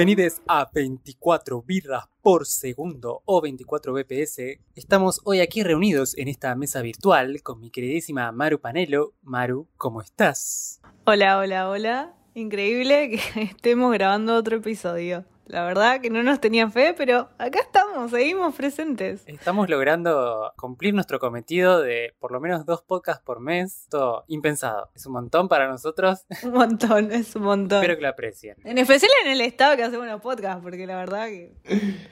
[0.00, 4.58] Bienvenidos a 24 birras por segundo o 24 BPS.
[4.74, 9.12] Estamos hoy aquí reunidos en esta mesa virtual con mi queridísima Maru Panelo.
[9.20, 10.80] Maru, ¿cómo estás?
[11.04, 12.14] Hola, hola, hola.
[12.32, 15.26] Increíble que estemos grabando otro episodio.
[15.50, 19.24] La verdad que no nos tenía fe, pero acá estamos, seguimos presentes.
[19.26, 23.86] Estamos logrando cumplir nuestro cometido de por lo menos dos podcasts por mes.
[23.90, 24.90] Todo impensado.
[24.94, 26.24] Es un montón para nosotros.
[26.44, 27.78] Un montón, es un montón.
[27.78, 28.56] Espero que lo aprecien.
[28.64, 31.52] En especial en el estado que hacemos los podcasts, porque la verdad que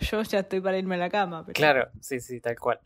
[0.01, 1.45] yo ya estoy para irme a la cama.
[1.47, 2.81] pero- Claro, sí, sí, tal cual.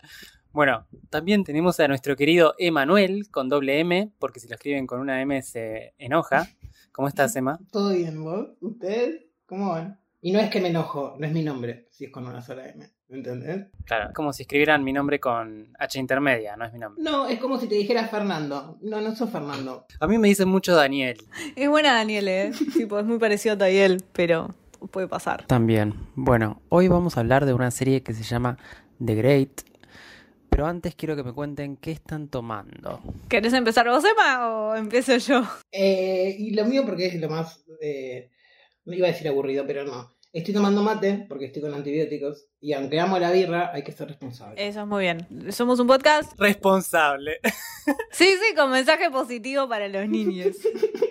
[0.53, 5.01] Bueno, también tenemos a nuestro querido Emanuel con doble M, porque si lo escriben con
[5.01, 6.47] una M se enoja.
[6.93, 7.59] ¿Cómo estás, Emma?
[7.71, 9.99] Todo bien, vos, ustedes, ¿cómo van?
[10.25, 12.69] Y no es que me enojo, no es mi nombre, si es con una sola
[12.69, 13.67] M, ¿entendés?
[13.85, 17.03] Claro, es como si escribieran mi nombre con H intermedia, no es mi nombre.
[17.03, 18.79] No, es como si te dijera Fernando.
[18.83, 19.85] No, no soy Fernando.
[19.99, 21.19] A mí me dicen mucho Daniel.
[21.57, 22.53] Es buena Daniel, ¿eh?
[22.73, 24.55] tipo, es muy parecido a Tayel, pero
[24.93, 25.45] puede pasar.
[25.49, 25.95] También.
[26.15, 28.59] Bueno, hoy vamos a hablar de una serie que se llama
[29.05, 29.63] The Great.
[30.51, 33.01] Pero antes quiero que me cuenten qué están tomando.
[33.29, 35.43] ¿Querés empezar vos, Emma, o empiezo yo?
[35.73, 38.31] Eh, y lo mío porque es lo más, eh,
[38.85, 40.13] no iba a decir aburrido, pero no.
[40.33, 44.09] Estoy tomando mate porque estoy con antibióticos y aunque amo la birra, hay que ser
[44.09, 44.67] responsable.
[44.67, 45.53] Eso es muy bien.
[45.53, 47.39] Somos un podcast Responsable.
[48.13, 50.57] Sí, sí, con mensaje positivo para los niños.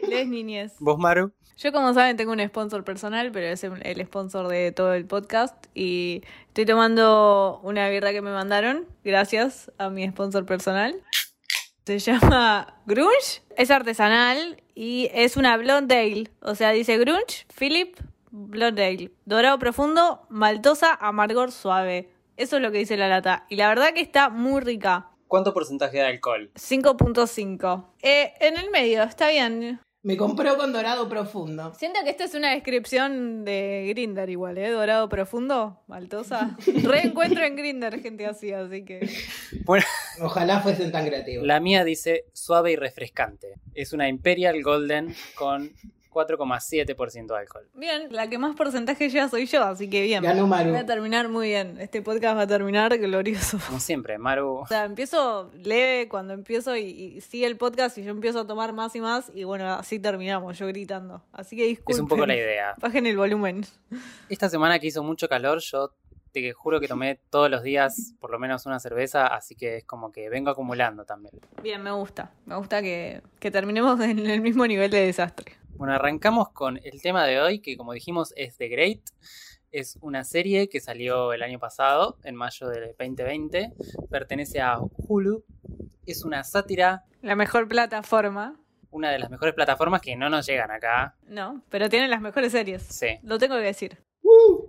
[0.08, 0.74] Les niñes.
[0.80, 1.34] ¿Vos, Maru?
[1.58, 5.06] Yo, como saben, tengo un sponsor personal, pero es el el sponsor de todo el
[5.06, 5.66] podcast.
[5.76, 11.04] Y estoy tomando una birra que me mandaron, gracias a mi sponsor personal.
[11.86, 16.32] Se llama Grunge, es artesanal y es una Blonde Ale.
[16.42, 17.97] O sea, dice Grunge, Philip,
[18.30, 19.12] Blonde Ale.
[19.25, 22.09] Dorado profundo, maltosa, amargor suave.
[22.38, 23.46] Eso es lo que dice la lata.
[23.50, 25.09] Y la verdad que está muy rica.
[25.28, 26.52] ¿Cuánto porcentaje de alcohol?
[26.53, 27.86] 5.5.
[28.03, 29.80] Eh, en el medio, está bien.
[30.03, 31.73] Me compró con dorado profundo.
[31.75, 34.69] Siento que esta es una descripción de Grinder igual, ¿eh?
[34.69, 36.57] Dorado profundo, maltosa.
[36.84, 39.07] Reencuentro en Grinder gente así, así que...
[39.63, 39.85] Bueno,
[40.22, 41.45] Ojalá fuesen tan creativos.
[41.45, 43.53] la mía dice suave y refrescante.
[43.75, 45.72] Es una Imperial Golden con
[46.12, 47.68] 4,7% de alcohol.
[47.74, 50.24] Bien, la que más porcentaje lleva soy yo, así que bien.
[50.24, 50.74] Ganó Maru.
[50.74, 51.80] Va a terminar muy bien.
[51.80, 53.58] Este podcast va a terminar glorioso.
[53.66, 54.58] Como siempre, Maru.
[54.58, 58.48] O sea, empiezo leve cuando empiezo y, y sigue el podcast y yo empiezo a
[58.48, 61.24] tomar más y más y bueno, así terminamos, yo gritando.
[61.32, 61.96] Así que disculpen.
[61.96, 62.76] Es un poco la idea.
[62.82, 63.66] Bajen el volumen.
[64.30, 65.94] Esta semana que hizo mucho calor, yo
[66.32, 69.84] te juro que tomé todos los días por lo menos una cerveza, así que es
[69.84, 71.34] como que vengo acumulando también.
[71.62, 72.32] Bien, me gusta.
[72.46, 75.58] Me gusta que, que terminemos en el mismo nivel de desastre.
[75.81, 79.00] Bueno, arrancamos con el tema de hoy, que como dijimos es The Great.
[79.72, 83.74] Es una serie que salió el año pasado, en mayo del 2020.
[84.12, 85.44] Pertenece a Hulu.
[86.06, 88.59] Es una sátira, La mejor plataforma.
[88.92, 91.16] una de las mejores plataformas que no nos llegan acá.
[91.24, 92.84] No, pero tienen las mejores series.
[92.84, 93.18] Sí.
[93.24, 94.03] Lo tengo que decir.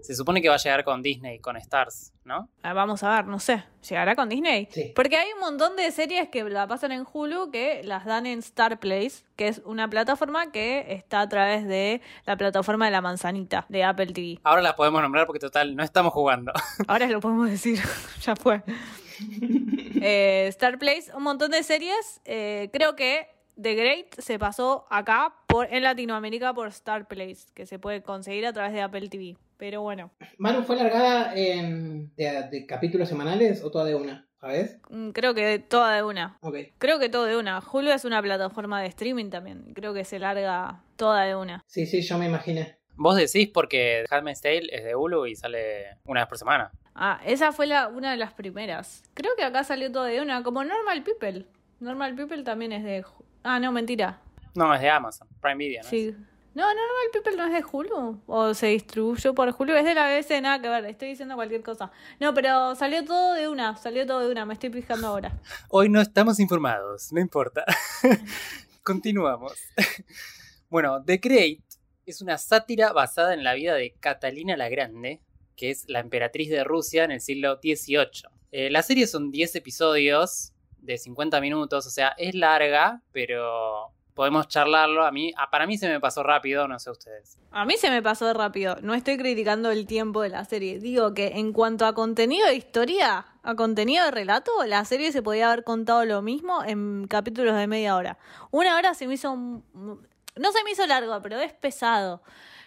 [0.02, 2.48] Se supone que va a llegar con Disney, con Stars, ¿no?
[2.62, 3.64] Ah, vamos a ver, no sé.
[3.88, 4.68] ¿Llegará con Disney?
[4.70, 4.92] Sí.
[4.94, 8.40] Porque hay un montón de series que la pasan en Hulu que las dan en
[8.40, 13.00] Star Place, que es una plataforma que está a través de la plataforma de la
[13.00, 14.40] manzanita de Apple TV.
[14.42, 16.52] Ahora las podemos nombrar porque total, no estamos jugando.
[16.88, 17.80] Ahora lo podemos decir,
[18.20, 18.62] ya fue.
[20.00, 22.20] Eh, Star Place, un montón de series.
[22.24, 23.28] Eh, creo que
[23.60, 28.46] The Great se pasó acá por, en Latinoamérica por Star Place, que se puede conseguir
[28.46, 29.36] a través de Apple TV.
[29.62, 34.80] Pero bueno, Maru fue largada en, de, de capítulos semanales o toda de una, ¿sabes?
[34.90, 36.36] mm, creo que toda de una.
[36.40, 36.56] Ok.
[36.78, 37.60] Creo que todo de una.
[37.60, 39.72] Hulu es una plataforma de streaming también.
[39.72, 41.62] Creo que se larga toda de una.
[41.68, 42.78] Sí, sí, yo me imaginé.
[42.96, 46.72] Vos decís porque Handmaid's Tale es de Hulu y sale una vez por semana.
[46.96, 49.04] Ah, esa fue la, una de las primeras.
[49.14, 51.46] Creo que acá salió todo de una, como Normal People.
[51.78, 53.04] Normal People también es de...
[53.44, 54.18] Ah, no, mentira.
[54.56, 55.88] No, es de Amazon, Prime Video, ¿no?
[55.88, 56.16] Sí.
[56.54, 58.22] No, Normal People no es de Hulu.
[58.26, 59.74] O se distribuyó por Hulu.
[59.74, 60.84] Es de la BBC, nada que ver.
[60.84, 61.90] Estoy diciendo cualquier cosa.
[62.20, 63.76] No, pero salió todo de una.
[63.76, 64.44] Salió todo de una.
[64.44, 65.40] Me estoy fijando ahora.
[65.70, 67.64] Hoy no estamos informados, no importa.
[68.82, 69.54] Continuamos.
[70.68, 71.62] bueno, The Great
[72.04, 75.22] es una sátira basada en la vida de Catalina la Grande,
[75.56, 78.28] que es la emperatriz de Rusia en el siglo XVIII.
[78.50, 84.48] Eh, la serie son 10 episodios de 50 minutos, o sea, es larga, pero podemos
[84.48, 85.04] charlarlo.
[85.04, 87.38] A mí, ah, para mí se me pasó rápido, no sé ustedes.
[87.50, 88.76] A mí se me pasó rápido.
[88.82, 90.78] No estoy criticando el tiempo de la serie.
[90.78, 95.22] Digo que en cuanto a contenido de historia, a contenido de relato, la serie se
[95.22, 98.18] podía haber contado lo mismo en capítulos de media hora.
[98.50, 99.34] Una hora se me hizo...
[99.34, 102.22] No se me hizo largo, pero es pesado.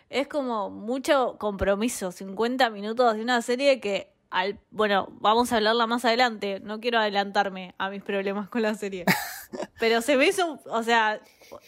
[0.09, 2.12] Es como mucho compromiso.
[2.12, 4.14] 50 minutos de una serie que...
[4.30, 6.60] Al, bueno, vamos a hablarla más adelante.
[6.62, 9.06] No quiero adelantarme a mis problemas con la serie.
[9.80, 11.22] Pero se me hizo, o sea,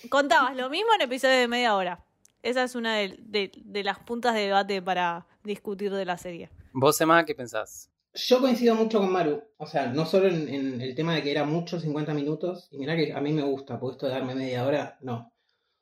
[0.09, 2.04] contabas lo mismo en episodio de media hora.
[2.44, 6.50] Esa es una de, de- de las puntas de debate para discutir de la serie.
[6.74, 7.89] ¿Vos, Emma, qué pensás?
[8.13, 9.44] Yo coincido mucho con Maru.
[9.57, 12.68] O sea, no solo en, en el tema de que era mucho 50 minutos.
[12.71, 15.31] Y mirá que a mí me gusta, porque esto de darme media hora, no.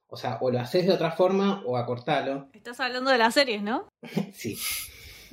[0.08, 2.50] O sea, o lo haces de otra forma o acortalo.
[2.54, 3.88] Estás hablando de las series, ¿no?
[4.34, 4.58] Sí.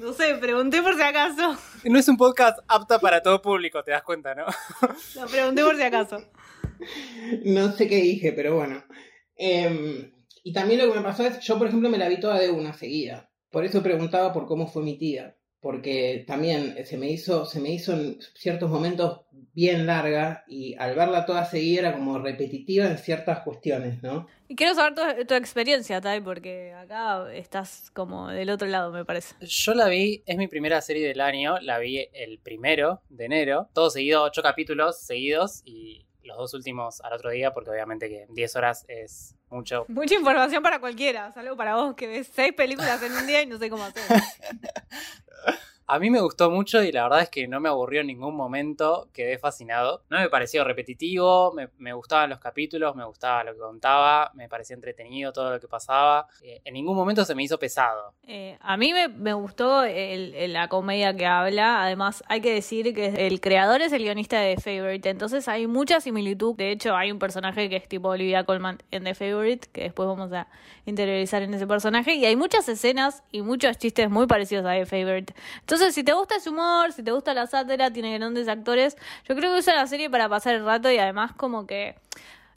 [0.02, 1.56] No sé, pregunté por si acaso.
[1.84, 4.46] No es un podcast apto para todo público, te das cuenta, ¿no?
[5.14, 6.18] Lo pregunté por si acaso.
[7.44, 8.82] No sé qué dije, pero bueno.
[9.36, 10.12] Em,
[10.42, 12.50] y también lo que me pasó es, yo por ejemplo me la vi toda de
[12.50, 13.30] una seguida.
[13.52, 15.36] Por eso preguntaba por cómo fue mi tía.
[15.62, 19.20] Porque también se me hizo, se me hizo en ciertos momentos
[19.54, 24.26] bien larga y al verla toda seguida era como repetitiva en ciertas cuestiones, ¿no?
[24.48, 29.04] Y quiero saber tu, tu experiencia, Tai, porque acá estás como del otro lado, me
[29.04, 29.36] parece.
[29.40, 33.68] Yo la vi, es mi primera serie del año, la vi el primero de enero,
[33.72, 38.26] todo seguido, ocho capítulos seguidos y los dos últimos al otro día, porque obviamente que
[38.30, 39.84] 10 horas es mucho.
[39.88, 43.46] Mucha información para cualquiera, salvo para vos que ves seis películas en un día y
[43.46, 44.02] no sé cómo hacer.
[45.86, 48.34] A mí me gustó mucho y la verdad es que no me aburrió en ningún
[48.34, 50.02] momento, quedé fascinado.
[50.10, 54.48] No me pareció repetitivo, me, me gustaban los capítulos, me gustaba lo que contaba, me
[54.48, 56.26] parecía entretenido todo lo que pasaba.
[56.42, 58.14] Eh, en ningún momento se me hizo pesado.
[58.26, 61.82] Eh, a mí me, gustó la comedia que habla.
[61.82, 65.10] Además, hay que decir que el creador es el guionista de The Favorite.
[65.10, 66.54] Entonces hay mucha similitud.
[66.56, 70.06] De hecho, hay un personaje que es tipo Olivia Colman en The Favorite, que después
[70.06, 70.46] vamos a
[70.86, 72.14] interiorizar en ese personaje.
[72.14, 75.34] Y hay muchas escenas y muchos chistes muy parecidos a The Favorite.
[75.76, 78.96] Si te gusta ese humor, si te gusta la sátira, tiene grandes actores.
[79.28, 81.96] Yo creo que es una serie para pasar el rato y además como que...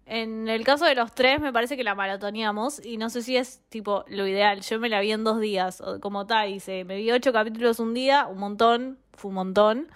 [0.08, 3.38] En el caso de los tres, me parece que la maratoneamos y no sé si
[3.38, 4.62] es tipo lo ideal.
[4.62, 7.96] Yo me la vi en dos días, como Tai dice, me vi ocho capítulos un
[7.96, 9.88] día, un montón, fue un montón,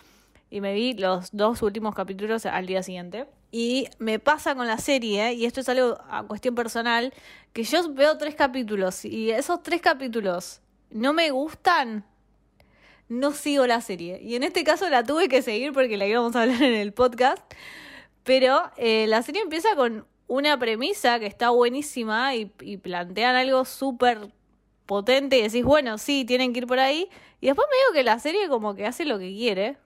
[0.49, 3.27] y me vi los dos últimos capítulos al día siguiente.
[3.51, 7.13] Y me pasa con la serie, y esto es algo a cuestión personal,
[7.53, 12.03] que yo veo tres capítulos y esos tres capítulos no me gustan,
[13.09, 14.21] no sigo la serie.
[14.21, 16.93] Y en este caso la tuve que seguir porque la íbamos a hablar en el
[16.93, 17.43] podcast.
[18.23, 23.65] Pero eh, la serie empieza con una premisa que está buenísima y, y plantean algo
[23.65, 24.31] súper
[24.85, 27.09] potente y decís, bueno, sí, tienen que ir por ahí.
[27.41, 29.77] Y después me digo que la serie como que hace lo que quiere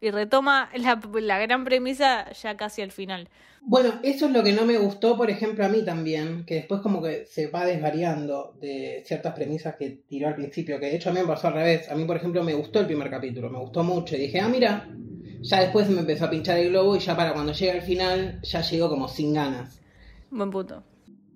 [0.00, 3.28] y retoma la, la gran premisa ya casi al final.
[3.68, 6.80] Bueno, eso es lo que no me gustó, por ejemplo, a mí también, que después
[6.82, 11.10] como que se va desvariando de ciertas premisas que tiró al principio, que de hecho
[11.10, 11.90] a mí me pasó al revés.
[11.90, 14.48] A mí, por ejemplo, me gustó el primer capítulo, me gustó mucho y dije, ah,
[14.48, 14.88] mira,
[15.40, 18.40] ya después me empezó a pinchar el globo y ya para cuando llega al final,
[18.42, 19.80] ya llegó como sin ganas.
[20.30, 20.84] Buen punto.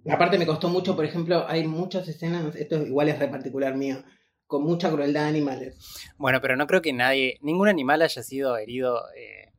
[0.09, 4.05] Aparte me costó mucho, por ejemplo, hay muchas escenas, esto igual es re particular mío,
[4.50, 5.76] con mucha crueldad de animales.
[6.19, 9.52] Bueno, pero no creo que nadie, ningún animal haya sido herido eh,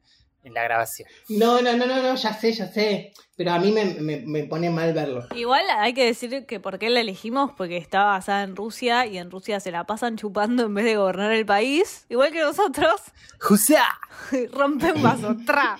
[0.43, 1.07] en la grabación.
[1.29, 4.43] No, no, no, no, no, ya sé, ya sé, pero a mí me, me, me
[4.43, 5.27] pone mal verlo.
[5.33, 9.17] Igual hay que decir que por qué la elegimos, porque está basada en Rusia y
[9.17, 13.01] en Rusia se la pasan chupando en vez de gobernar el país, igual que nosotros.
[13.39, 13.85] ¡Jusá!
[14.51, 15.79] rompen vaso, tra.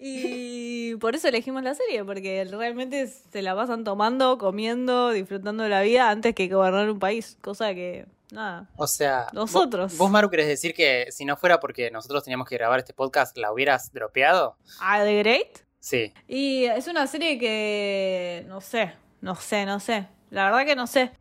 [0.00, 5.68] Y por eso elegimos la serie, porque realmente se la pasan tomando, comiendo, disfrutando de
[5.68, 7.38] la vida antes que gobernar un país.
[7.40, 8.68] Cosa que, nada.
[8.76, 9.92] O sea, Nosotros.
[9.92, 12.92] Vos, vos, Maru, querés decir que si no fuera porque nosotros teníamos que grabar este
[12.94, 14.56] podcast, ¿la hubieras dropeado?
[14.80, 15.58] ¿A The Great?
[15.78, 16.12] Sí.
[16.26, 18.44] Y es una serie que.
[18.48, 20.08] No sé, no sé, no sé.
[20.30, 21.12] La verdad que no sé.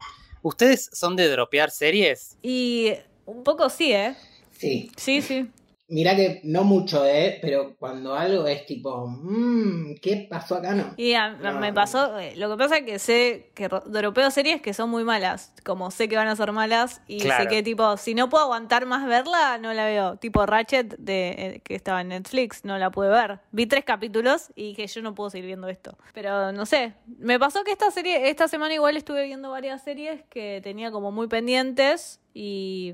[0.41, 2.37] ¿Ustedes son de dropear series?
[2.41, 2.93] Y
[3.25, 4.15] un poco sí, ¿eh?
[4.57, 4.91] Sí.
[4.95, 5.51] Sí, sí.
[5.91, 7.37] Mirá que no mucho, ¿eh?
[7.41, 10.73] Pero cuando algo es tipo, mmm, ¿qué pasó acá?
[10.73, 10.93] No.
[10.95, 11.59] Y a- No.
[11.59, 14.89] me pasó, eh, lo que pasa es que sé que ro- dropeo series que son
[14.89, 17.43] muy malas, como sé que van a ser malas y Claro.
[17.43, 20.15] sé que tipo, si no puedo aguantar más verla, no la veo.
[20.15, 23.39] Tipo Ratchet, de, eh, que estaba en Netflix, no la pude ver.
[23.51, 25.97] Vi tres capítulos y dije, yo no puedo seguir viendo esto.
[26.13, 30.21] Pero no sé, me pasó que esta serie, esta semana igual estuve viendo varias series
[30.29, 32.93] que tenía como muy pendientes y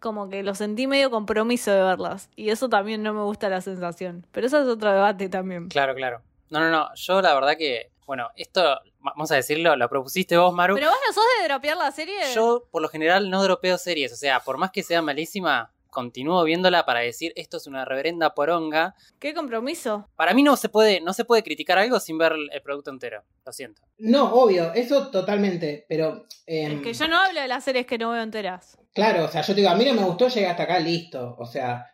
[0.00, 2.30] como que lo sentí medio compromiso de verlas.
[2.36, 4.26] Y eso también no me gusta la sensación.
[4.32, 5.68] Pero eso es otro debate también.
[5.68, 6.22] Claro, claro.
[6.50, 6.94] No, no, no.
[6.94, 10.74] Yo la verdad que, bueno, esto, vamos a decirlo, lo propusiste vos, Maru.
[10.74, 12.16] Pero vos no sos de dropear la serie.
[12.34, 14.12] Yo, por lo general, no dropeo series.
[14.12, 18.34] O sea, por más que sea malísima, continúo viéndola para decir esto es una reverenda
[18.34, 18.94] poronga.
[19.18, 20.08] ¿Qué compromiso?
[20.16, 23.22] Para mí no se puede, no se puede criticar algo sin ver el producto entero.
[23.44, 23.82] Lo siento.
[23.98, 26.26] No, obvio, eso totalmente, pero...
[26.46, 28.78] em, Es que yo no hablo de las series que no veo enteras.
[28.94, 31.36] Claro, o sea, yo te digo, a mí no me gustó, llegué hasta acá, listo.
[31.38, 31.86] O sea,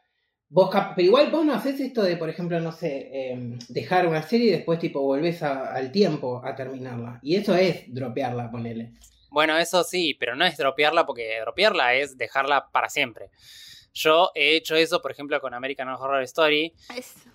[0.49, 4.23] vos, pero igual vos no haces esto de, por ejemplo, no sé, em, dejar una
[4.23, 7.19] serie y después tipo volvés a- al tiempo a terminarla.
[7.23, 8.93] Y eso es dropearla, ponele.
[9.31, 13.31] Bueno, eso sí, pero no es dropearla porque dropearla es dejarla para siempre.
[13.95, 16.75] Yo he hecho eso, por ejemplo, con American Horror Story.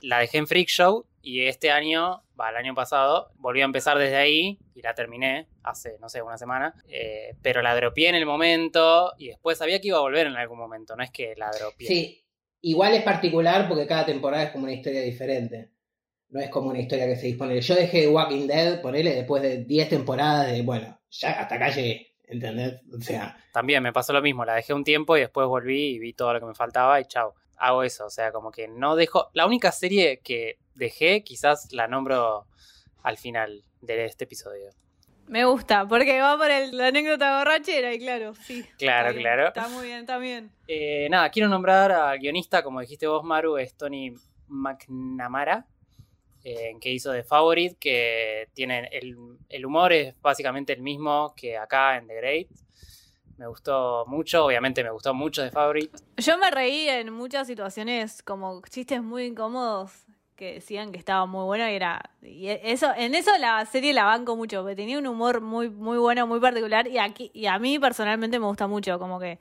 [0.01, 3.97] La dejé en Freak Show y este año, va, el año pasado, volví a empezar
[3.97, 6.73] desde ahí y la terminé hace, no sé, una semana.
[6.89, 10.35] Eh, pero la dropeé en el momento y después sabía que iba a volver en
[10.35, 11.87] algún momento, no es que la dropeé.
[11.87, 12.25] Sí,
[12.61, 15.71] igual es particular porque cada temporada es como una historia diferente.
[16.27, 17.59] No es como una historia que se dispone.
[17.59, 22.08] Yo dejé Walking Dead, ponele, después de 10 temporadas de, bueno, ya hasta acá llegué,
[22.29, 22.81] ¿entendés?
[22.97, 25.99] O sea, También me pasó lo mismo, la dejé un tiempo y después volví y
[25.99, 27.35] vi todo lo que me faltaba y chao.
[27.57, 29.29] Hago eso, o sea, como que no dejo...
[29.33, 32.47] La única serie que dejé, quizás la nombro
[33.03, 34.69] al final de este episodio.
[35.27, 38.65] Me gusta, porque va por el- la anécdota borrachera y claro, sí.
[38.77, 39.47] Claro, está claro.
[39.49, 40.51] Está muy bien, está bien.
[40.67, 44.13] Eh, nada, quiero nombrar al guionista, como dijiste vos, Maru, es Tony
[44.47, 45.65] McNamara,
[46.43, 49.15] eh, que hizo The Favorite, que tiene el,
[49.49, 52.47] el humor es básicamente el mismo que acá en The Great.
[53.37, 55.97] Me gustó mucho, obviamente me gustó mucho The Favorite.
[56.17, 60.05] Yo me reí en muchas situaciones como chistes muy incómodos
[60.39, 64.05] que decían que estaba muy bueno y era y eso en eso la serie la
[64.05, 67.59] banco mucho porque tenía un humor muy muy bueno muy particular y aquí y a
[67.59, 69.37] mí personalmente me gusta mucho como que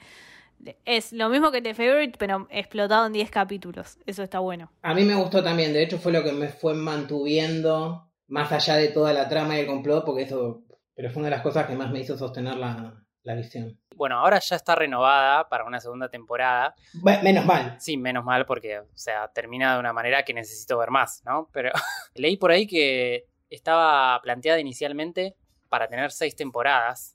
[0.85, 4.95] es lo mismo que The Favorite pero explotado en 10 capítulos eso está bueno a
[4.95, 5.73] mí me gustó también.
[5.73, 9.61] De hecho, fue lo que me fue mantuviendo más allá de toda la trama y
[9.61, 10.63] el complot, porque eso,
[10.95, 13.79] pero fue una de las cosas que más me hizo sostener la, la visión.
[13.95, 16.75] Bueno, ahora ya está renovada para una segunda temporada.
[16.95, 17.77] Bueno, menos mal.
[17.79, 21.51] Sí, menos mal porque, o sea, termina de una manera que necesito ver más, ¿no?
[21.53, 21.71] Pero
[22.15, 25.37] leí por ahí que estaba planteada inicialmente
[25.69, 27.15] para tener seis temporadas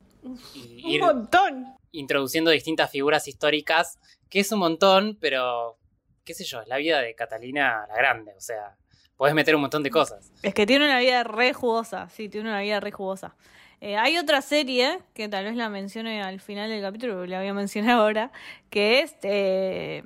[0.56, 4.00] ir montón introduciendo distintas figuras históricas,
[4.30, 5.78] que es un montón, pero
[6.26, 8.76] qué sé yo, es la vida de Catalina la Grande, o sea,
[9.16, 10.32] podés meter un montón de cosas.
[10.42, 13.36] Es que tiene una vida re jugosa, sí, tiene una vida re jugosa.
[13.80, 17.40] Eh, hay otra serie, que tal vez la mencione al final del capítulo, pero la
[17.40, 18.32] voy a mencionar ahora,
[18.70, 20.04] que es, eh,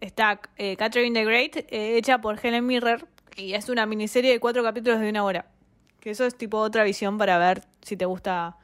[0.00, 3.06] está eh, Catherine the Great, hecha por Helen Mirren,
[3.36, 5.46] y es una miniserie de cuatro capítulos de una hora.
[5.98, 8.58] Que eso es tipo otra visión para ver si te gusta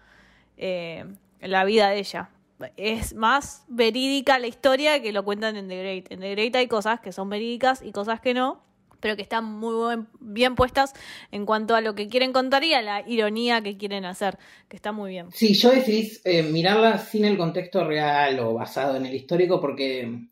[0.60, 1.06] eh,
[1.40, 2.30] la vida de ella.
[2.76, 6.12] Es más verídica la historia que lo cuentan en The Great.
[6.12, 8.62] En The Great hay cosas que son verídicas y cosas que no,
[9.00, 10.92] pero que están muy bien puestas
[11.32, 14.38] en cuanto a lo que quieren contar y a la ironía que quieren hacer,
[14.68, 15.28] que está muy bien.
[15.32, 20.28] Sí, yo decidí eh, mirarla sin el contexto real o basado en el histórico porque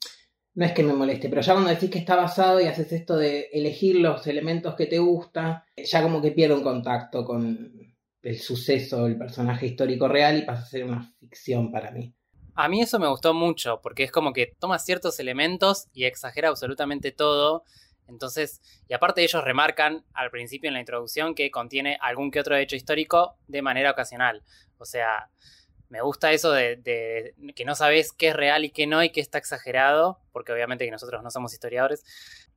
[0.54, 3.16] no es que me moleste, pero ya cuando decís que está basado y haces esto
[3.16, 7.87] de elegir los elementos que te gusta, ya como que pierde un contacto con
[8.22, 12.14] el suceso, el personaje histórico real y pasa a ser una ficción para mí.
[12.54, 16.48] A mí eso me gustó mucho, porque es como que toma ciertos elementos y exagera
[16.48, 17.62] absolutamente todo.
[18.08, 22.56] Entonces, y aparte ellos remarcan al principio en la introducción que contiene algún que otro
[22.56, 24.42] hecho histórico de manera ocasional.
[24.78, 25.30] O sea,
[25.88, 29.10] me gusta eso de, de que no sabes qué es real y qué no y
[29.10, 32.02] qué está exagerado, porque obviamente que nosotros no somos historiadores.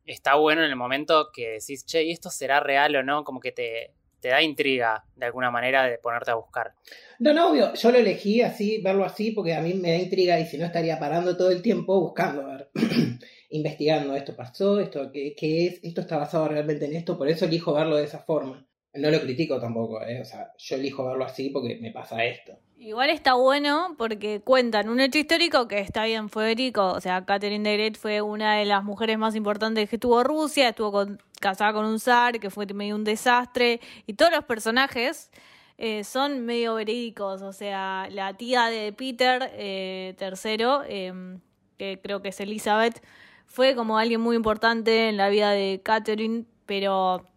[0.05, 3.23] Está bueno en el momento que decís, che, ¿y esto será real o no?
[3.23, 6.73] Como que te, te da intriga de alguna manera de ponerte a buscar.
[7.19, 10.39] No, no, obvio, yo lo elegí así, verlo así, porque a mí me da intriga
[10.39, 12.69] y si no estaría parando todo el tiempo buscando, a ver,
[13.49, 17.45] investigando, esto pasó, esto qué, qué es, esto está basado realmente en esto, por eso
[17.45, 18.65] elijo verlo de esa forma.
[18.93, 20.19] No lo critico tampoco, ¿eh?
[20.21, 22.53] o sea, yo elijo verlo así porque me pasa esto.
[22.77, 26.91] Igual está bueno porque cuentan un hecho histórico que está bien, fue verídico.
[26.91, 30.69] O sea, Catherine the Great fue una de las mujeres más importantes que tuvo Rusia,
[30.69, 33.81] estuvo con- casada con un zar, que fue medio un desastre.
[34.07, 35.29] Y todos los personajes
[35.77, 37.41] eh, son medio verídicos.
[37.41, 41.37] O sea, la tía de Peter eh, III, eh,
[41.77, 43.03] que creo que es Elizabeth,
[43.45, 47.27] fue como alguien muy importante en la vida de Catherine, pero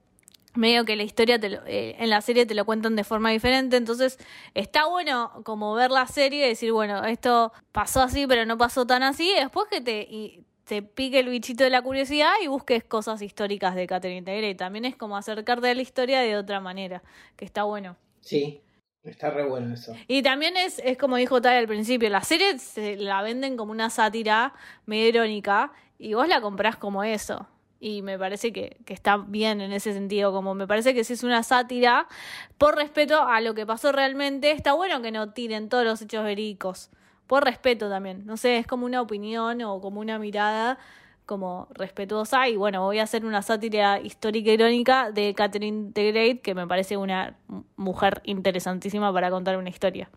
[0.54, 3.30] medio que la historia te lo- eh, en la serie te lo cuentan de forma
[3.30, 4.18] diferente, entonces
[4.54, 8.86] está bueno como ver la serie y decir, bueno, esto pasó así, pero no pasó
[8.86, 13.20] tan así, después que te, te pique el bichito de la curiosidad y busques cosas
[13.22, 14.56] históricas de Catherine the Great.
[14.56, 17.02] También es como acercarte a la historia de otra manera,
[17.36, 17.96] que está bueno.
[18.20, 18.62] Sí,
[19.02, 19.94] está re bueno eso.
[20.08, 23.72] Y también es, es como dijo Tai al principio, la serie se la venden como
[23.72, 24.54] una sátira
[24.86, 27.46] medio irónica y vos la comprás como eso.
[27.78, 31.12] Y me parece que, que está bien en ese sentido, como me parece que si
[31.12, 32.08] es una sátira,
[32.56, 36.24] por respeto a lo que pasó realmente, está bueno que no tiren todos los hechos
[36.24, 36.88] verídicos.
[37.26, 38.26] Por respeto también.
[38.26, 40.78] No sé, es como una opinión o como una mirada
[41.26, 46.42] como respetuosa y bueno, voy a hacer una sátira histórica irónica de Catherine the Great
[46.42, 47.36] que me parece una
[47.76, 50.10] mujer interesantísima para contar una historia.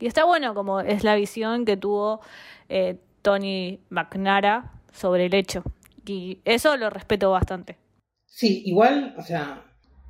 [0.00, 2.20] Y está bueno como es la visión que tuvo
[2.68, 5.62] eh, Tony McNara sobre el hecho.
[6.06, 7.78] Y eso lo respeto bastante.
[8.26, 9.62] Sí, igual, o sea,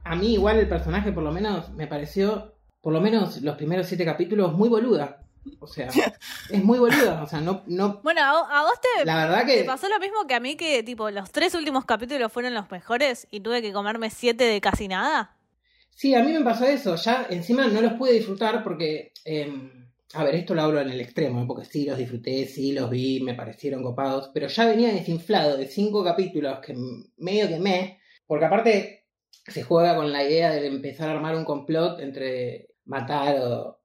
[0.05, 3.87] a mí igual el personaje por lo menos me pareció, por lo menos los primeros
[3.87, 5.24] siete capítulos, muy boluda.
[5.61, 5.89] O sea,
[6.51, 7.23] es muy boluda.
[7.23, 7.63] O sea, no.
[7.67, 9.59] no Bueno, a, a vos te, la verdad que.
[9.59, 12.71] te pasó lo mismo que a mí, que tipo, los tres últimos capítulos fueron los
[12.71, 15.37] mejores y tuve que comerme siete de casi nada.
[15.91, 16.97] Sí, a mí me pasó eso.
[16.97, 19.13] Ya encima no los pude disfrutar porque.
[19.25, 19.71] eh,
[20.15, 21.45] a ver, esto lo hablo en el extremo, ¿eh?
[21.47, 25.67] porque sí los disfruté, sí los vi, me parecieron copados, pero ya venía desinflado de
[25.67, 26.75] cinco capítulos que
[27.17, 28.01] medio que me.
[28.27, 29.07] Porque aparte
[29.47, 33.81] se juega con la idea de empezar a armar un complot entre matar o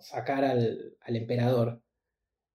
[0.00, 1.82] sacar al, al emperador.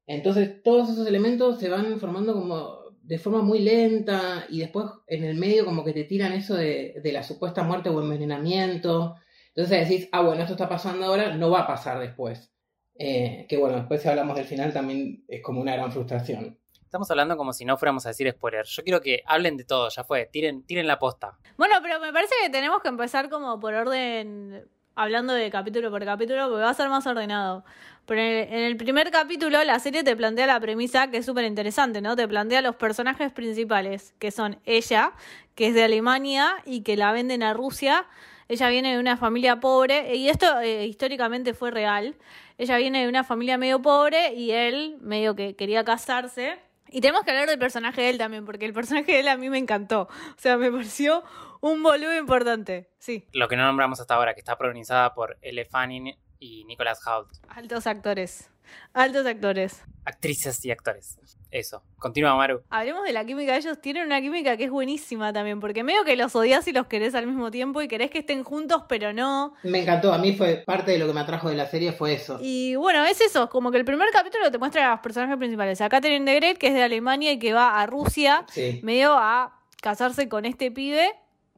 [0.08, 5.24] Entonces todos esos elementos se van formando como de forma muy lenta y después en
[5.24, 9.16] el medio como que te tiran eso de, de la supuesta muerte o envenenamiento.
[9.56, 12.54] Entonces decís, ah, bueno, esto está pasando ahora, no va a pasar después.
[12.96, 16.58] Eh, que bueno, después si hablamos del final también es como una gran frustración.
[16.84, 18.66] Estamos hablando como si no fuéramos a decir spoiler.
[18.66, 20.26] Yo quiero que hablen de todo, ya fue.
[20.26, 21.40] Tiren, tiren la posta.
[21.58, 26.04] Bueno, pero me parece que tenemos que empezar como por orden, hablando de capítulo por
[26.06, 27.64] capítulo, porque va a ser más ordenado.
[28.06, 32.02] Pero en el, primer capítulo la serie te plantea la premisa que es súper interesante,
[32.02, 32.16] ¿no?
[32.16, 35.14] Te plantea los personajes principales, que son ella,
[35.56, 38.08] que es de Alemania y que la venden a Rusia.
[38.48, 42.16] Ella viene de una familia pobre y esto eh, históricamente fue real.
[42.58, 46.60] Ella viene de una familia medio pobre y él medio que quería casarse.
[46.92, 49.38] Y tenemos que hablar del personaje de él también, porque el personaje de él a
[49.38, 50.04] mí me encantó.
[50.04, 51.24] O sea, me pareció
[51.62, 52.90] un boludo importante.
[53.00, 57.00] Sí, Lo que no nombramos hasta ahora, que está protagonizada por Elle Fanning y Nicholas
[57.08, 57.30] Hoult.
[57.48, 58.50] altos actores.
[58.94, 59.84] Altos actores.
[60.06, 61.18] Actrices y actores.
[61.52, 61.84] Eso.
[62.00, 62.62] Continúa, Maru.
[62.70, 63.56] Hablemos de la química.
[63.58, 66.88] Ellos tienen una química que es buenísima también, porque medio que los odias y los
[66.88, 69.54] querés al mismo tiempo y querés que estén juntos, pero no.
[69.64, 72.14] Me encantó, a mí fue parte de lo que me atrajo de la serie fue
[72.14, 72.40] eso.
[72.42, 75.82] Y bueno, es eso, como que el primer capítulo te muestra a los personajes principales.
[75.82, 78.80] A Catherine de Great, que es de Alemania y que va a Rusia Sí.
[78.84, 81.12] medio a casarse con este pibe,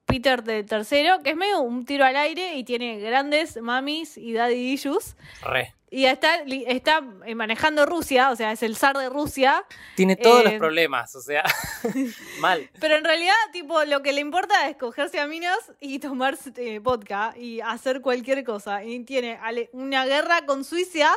[0.05, 4.33] Peter del tercero, que es medio un tiro al aire y tiene grandes mamis y
[4.33, 5.15] daddy issues.
[5.43, 5.73] Re.
[5.95, 9.63] Y está, está eh, manejando Rusia, o sea, es el zar de Rusia,
[9.95, 11.43] Tiene todos Eh, los problemas, o sea,
[12.39, 12.67] mal.
[12.79, 16.79] pero en realidad, tipo, lo que le importa es cogerse a minas y tomar eh,
[16.79, 18.83] vodka y hacer cualquier cosa.
[18.83, 19.39] Y tiene
[19.71, 21.11] una guerra con Suiza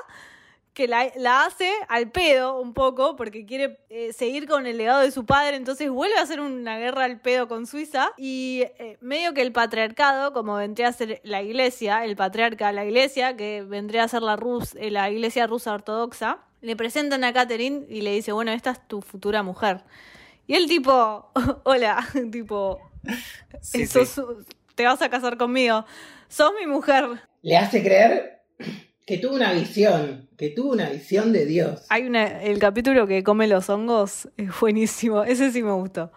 [0.76, 5.00] que la, la hace al pedo un poco porque quiere eh, seguir con el legado
[5.00, 8.98] de su padre, entonces vuelve a hacer una guerra al pedo con Suiza y eh,
[9.00, 13.38] medio que el patriarcado, como vendría a ser la iglesia, el patriarca de la iglesia,
[13.38, 17.86] que vendría a ser la, Rus, eh, la iglesia rusa ortodoxa, le presentan a Catherine
[17.88, 19.82] y le dice, bueno, esta es tu futura mujer.
[20.46, 21.30] Y el tipo,
[21.64, 22.78] hola, tipo,
[23.62, 23.86] Sí,
[24.74, 25.86] te vas a casar conmigo,
[26.28, 27.22] sos mi mujer.
[27.40, 28.42] Le hace creer
[29.06, 31.86] que tuvo una visión, que tuvo una visión de Dios.
[31.90, 36.10] Hay una, el capítulo que come los hongos es buenísimo, ese sí me gustó.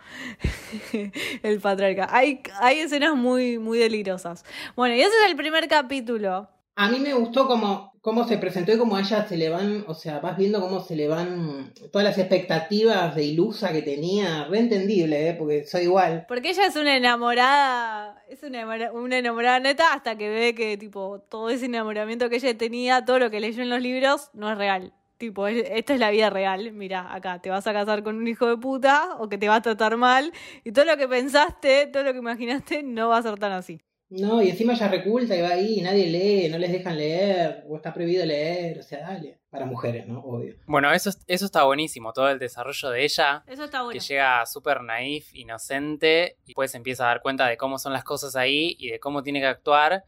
[1.43, 2.08] el patriarca.
[2.10, 4.43] Hay, hay escenas muy, muy delirosas.
[4.75, 6.49] Bueno, y ese es el primer capítulo.
[6.82, 9.84] A mí me gustó como cómo se presentó y cómo a ella se le van,
[9.88, 14.46] o sea, vas viendo cómo se le van todas las expectativas de ilusa que tenía,
[14.46, 15.34] reentendible, ¿eh?
[15.38, 16.24] porque soy igual.
[16.30, 21.20] Porque ella es una enamorada, es una, una enamorada neta hasta que ve que tipo
[21.30, 24.58] todo ese enamoramiento que ella tenía, todo lo que leyó en los libros, no es
[24.58, 24.94] real.
[25.18, 26.72] Tipo, es- esta es la vida real.
[26.72, 29.56] Mira, acá te vas a casar con un hijo de puta o que te va
[29.56, 30.32] a tratar mal.
[30.63, 33.82] Y todo lo que pensaste, todo lo que imaginaste, no va a ser tan así.
[34.10, 37.63] No, y encima ella reculta y va ahí y nadie lee, no les dejan leer,
[37.67, 39.38] o está prohibido leer, o sea, dale.
[39.52, 40.19] Para mujeres, ¿no?
[40.19, 40.56] Obvio.
[40.67, 44.00] Bueno, eso, es- eso está buenísimo, todo el desarrollo de ella, Eso está bueno.
[44.00, 48.04] que llega súper naif, inocente, y después empieza a dar cuenta de cómo son las
[48.04, 50.04] cosas ahí y de cómo tiene que actuar,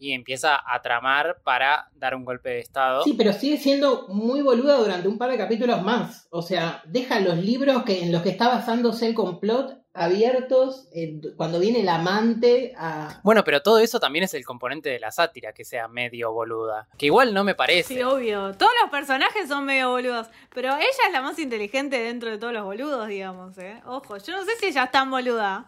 [0.00, 3.02] y empieza a tramar para dar un golpe de estado.
[3.02, 6.28] Sí, pero sigue siendo muy boluda durante un par de capítulos más.
[6.30, 11.20] O sea, deja los libros que, en los que está basándose el complot abiertos eh,
[11.36, 13.20] cuando viene el amante a...
[13.24, 16.88] Bueno, pero todo eso también es el componente de la sátira, que sea medio boluda.
[16.96, 17.94] Que igual no me parece.
[17.94, 18.54] Sí, obvio.
[18.54, 20.28] Todos los personajes son medio boludos.
[20.54, 23.80] Pero ella es la más inteligente dentro de todos los boludos, digamos, ¿eh?
[23.86, 25.66] Ojo, yo no sé si ella es tan boluda.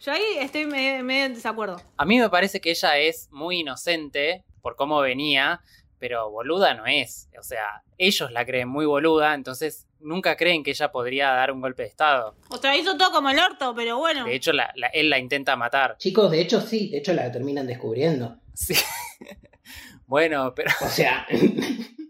[0.00, 1.80] Yo ahí estoy me- medio en desacuerdo.
[1.96, 5.60] A mí me parece que ella es muy inocente por cómo venía,
[5.98, 7.28] pero boluda no es.
[7.38, 11.60] O sea, ellos la creen muy boluda, entonces nunca creen que ella podría dar un
[11.60, 12.34] golpe de estado.
[12.50, 14.24] O sea, hizo todo como el orto, pero bueno.
[14.26, 15.96] De hecho, la- la- él la intenta matar.
[15.98, 18.36] Chicos, de hecho sí, de hecho la terminan descubriendo.
[18.54, 18.74] Sí.
[20.06, 21.26] bueno, pero, O sea,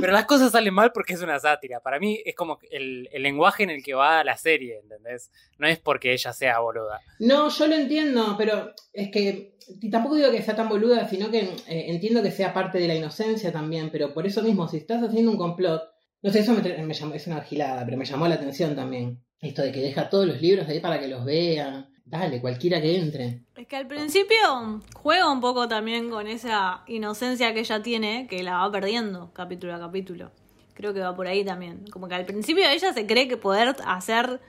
[0.00, 1.80] pero las cosas salen mal porque es una sátira.
[1.80, 5.30] Para mí es como el, lenguaje en el que va la serie, ¿entendés?
[5.58, 7.00] No es porque ella sea boluda.
[7.18, 9.56] no, yo lo entiendo, pero es que
[9.90, 12.94] tampoco digo que sea tan boluda, sino que eh, entiendo que sea parte de la
[12.94, 15.82] inocencia también, pero por eso mismo, si estás haciendo un complot,
[16.22, 19.22] no sé, eso me, me llamó, es una gilada, pero me llamó la atención también.
[19.40, 21.93] Esto de que deja todos los libros ahí para que los vean.
[22.04, 23.40] Dale, cualquiera que entre.
[23.56, 28.42] Es que al principio juega un poco también con esa inocencia que ella tiene, que
[28.42, 30.30] la va perdiendo capítulo a capítulo.
[30.74, 31.86] Creo que va por ahí también.
[31.90, 34.40] Como que al principio ella se cree que poder hacer.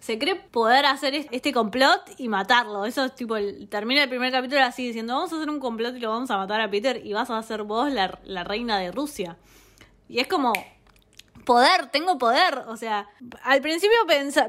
[0.00, 2.84] Se cree poder hacer este complot y matarlo.
[2.84, 3.36] Eso es tipo.
[3.68, 6.36] Termina el primer capítulo así diciendo: Vamos a hacer un complot y lo vamos a
[6.36, 9.36] matar a Peter y vas a ser vos la, la reina de Rusia.
[10.08, 10.52] Y es como
[11.46, 12.64] poder, tengo poder.
[12.66, 13.08] O sea,
[13.42, 13.96] al principio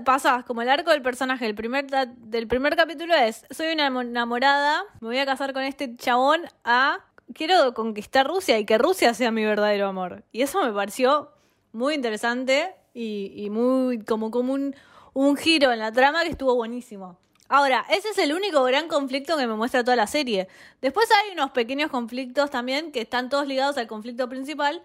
[0.03, 4.83] pasabas como el arco del personaje del primer, del primer capítulo es, soy una enamorada,
[4.99, 9.31] me voy a casar con este chabón a, quiero conquistar Rusia y que Rusia sea
[9.31, 10.25] mi verdadero amor.
[10.33, 11.31] Y eso me pareció
[11.71, 14.75] muy interesante y, muy como, como un,
[15.13, 17.17] un giro en la trama que estuvo buenísimo.
[17.49, 20.49] Ahora, ese es el único gran conflicto que me muestra toda la serie.
[20.81, 24.81] Después hay unos pequeños conflictos también que están todos ligados al conflicto principal,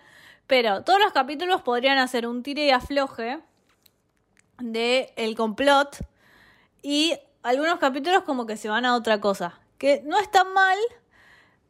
[0.47, 3.39] pero todos los capítulos podrían hacer un tire y afloje
[4.59, 5.99] de el complot
[6.83, 9.59] y algunos capítulos como que se van a otra cosa.
[9.79, 10.79] Que no es tan mal,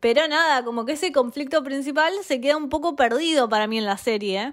[0.00, 3.86] pero nada, como que ese conflicto principal se queda un poco perdido para mí en
[3.86, 4.52] la serie.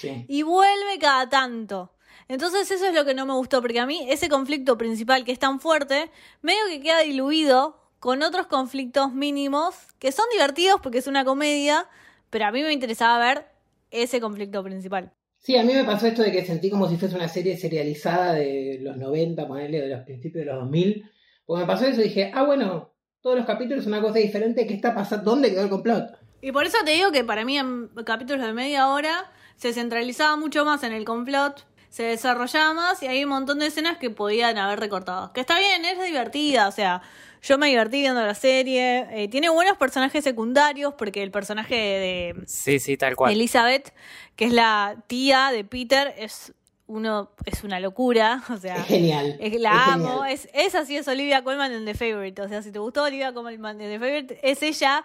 [0.00, 0.24] ¿eh?
[0.28, 1.92] Y vuelve cada tanto.
[2.28, 5.32] Entonces eso es lo que no me gustó, porque a mí ese conflicto principal que
[5.32, 10.98] es tan fuerte, medio que queda diluido con otros conflictos mínimos que son divertidos porque
[10.98, 11.88] es una comedia,
[12.30, 13.51] pero a mí me interesaba ver
[13.92, 15.12] ese conflicto principal.
[15.38, 18.34] Sí, a mí me pasó esto de que sentí como si fuese una serie serializada
[18.34, 21.04] de los 90, ponerle de los principios de los 2000.
[21.44, 24.66] Porque me pasó eso y dije, ah, bueno, todos los capítulos son una cosa diferente.
[24.66, 25.30] ¿Qué está pasando?
[25.30, 26.16] ¿Dónde quedó el complot?
[26.40, 30.36] Y por eso te digo que para mí en capítulos de media hora se centralizaba
[30.36, 34.10] mucho más en el complot, se desarrollaba más y hay un montón de escenas que
[34.10, 35.32] podían haber recortado.
[35.32, 37.02] Que está bien, es divertida, o sea,
[37.42, 39.06] yo me divertí viendo la serie.
[39.10, 43.32] Eh, tiene buenos personajes secundarios porque el personaje de sí, sí, tal cual.
[43.32, 43.92] Elizabeth,
[44.36, 46.54] que es la tía de Peter, es
[46.86, 49.38] uno es una locura, o sea, es genial.
[49.58, 52.78] la amo, Es, es así es Olivia Colman en The Favorite, o sea, si te
[52.78, 55.04] gustó Olivia Colman en The Favorite, es ella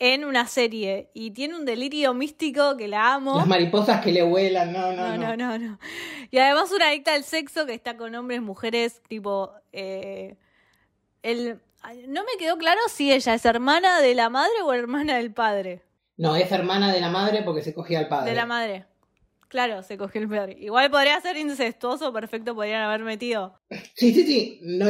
[0.00, 3.36] en una serie y tiene un delirio místico que la amo.
[3.36, 5.36] Las mariposas que le vuelan, no, no, no.
[5.36, 5.78] No, no, no.
[6.30, 9.52] Y además una adicta al sexo que está con hombres, mujeres, tipo...
[9.72, 10.36] Eh,
[11.22, 11.60] el,
[12.06, 15.82] no me quedó claro si ella es hermana de la madre o hermana del padre.
[16.16, 18.30] No, es hermana de la madre porque se cogió al padre.
[18.30, 18.86] De la madre.
[19.48, 20.56] Claro, se cogió el padre.
[20.58, 23.58] Igual podría ser incestuoso, perfecto, podrían haber metido.
[23.94, 24.60] Sí, sí, sí.
[24.62, 24.86] No,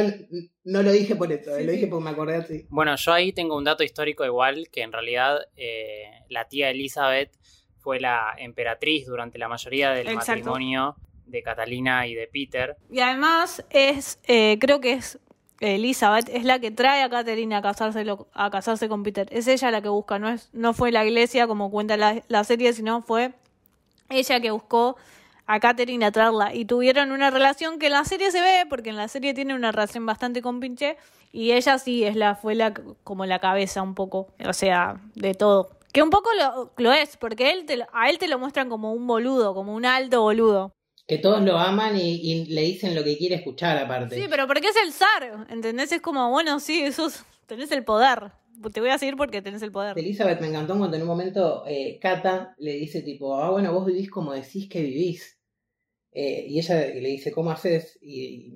[0.65, 2.65] no lo dije por eso, lo dije porque me acordé así.
[2.69, 7.31] Bueno, yo ahí tengo un dato histórico igual, que en realidad eh, la tía Elizabeth
[7.77, 12.75] fue la emperatriz durante la mayoría del matrimonio de Catalina y de Peter.
[12.91, 15.19] Y además es, eh, creo que es
[15.59, 19.27] Elizabeth es la que trae a Catherine a casarse, a casarse con Peter.
[19.31, 22.71] Es ella la que busca, no, es, no fue la iglesia como cuenta la, serie,
[22.73, 23.33] sino fue
[24.09, 24.95] ella que buscó
[25.45, 26.53] a Catherine a traerla.
[26.53, 29.53] Y tuvieron una relación que en la serie se ve, porque en la serie tiene
[29.53, 30.97] una relación bastante con Pinche.
[31.31, 35.33] Y ella sí es la, fue la, como la cabeza un poco, o sea, de
[35.33, 35.69] todo.
[35.91, 39.05] Que un poco lo, lo es, porque él a él te lo muestran como un
[39.07, 40.71] boludo, como un alto boludo
[41.09, 44.15] que todos lo aman y, le dicen lo que quiere escuchar aparte.
[44.15, 45.91] Sí, pero porque es el zar, ¿entendés?
[45.91, 47.09] Es como, bueno, sí, eso
[47.47, 48.31] tenés el poder.
[48.71, 49.97] Te voy a seguir porque tenés el poder.
[49.97, 53.87] Elizabeth me encantó cuando en un momento eh, Kata le dice tipo, ah, bueno, vos
[53.87, 55.39] vivís como decís que vivís.
[56.11, 57.97] Eh, y ella le dice, ¿cómo haces?
[58.03, 58.53] Y,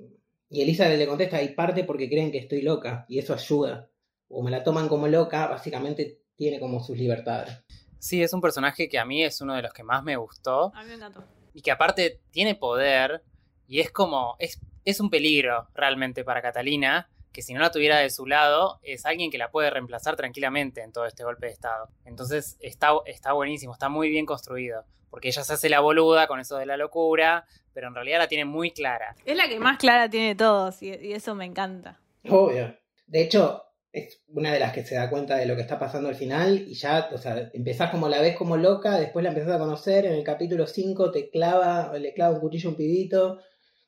[0.48, 3.90] y Elizabeth le contesta, hay parte porque creen que estoy loca y eso ayuda.
[4.28, 7.64] O me la toman como loca, básicamente tiene como sus libertades.
[7.98, 10.72] Sí, es un personaje que a mí es uno de los que más me gustó.
[10.72, 13.22] A mí me encantó y que aparte tiene poder
[13.66, 17.98] y es como, es, es un peligro realmente para Catalina, que si no la tuviera
[17.98, 21.52] de su lado, es alguien que la puede reemplazar tranquilamente en todo este golpe de
[21.52, 21.88] Estado.
[22.04, 26.40] Entonces está, está buenísimo, está muy bien construido, porque ella se hace la boluda con
[26.40, 29.16] eso de la locura, pero en realidad la tiene muy clara.
[29.24, 32.00] Es la que más clara tiene de todos y, y eso me encanta.
[32.28, 32.76] Obvio.
[33.06, 33.64] De hecho,
[33.94, 36.64] es una de las que se da cuenta de lo que está pasando al final
[36.66, 40.04] y ya, o sea, empezás como la ves como loca, después la empezás a conocer,
[40.04, 43.38] en el capítulo 5 te clava, le clava un cuchillo a un pibito,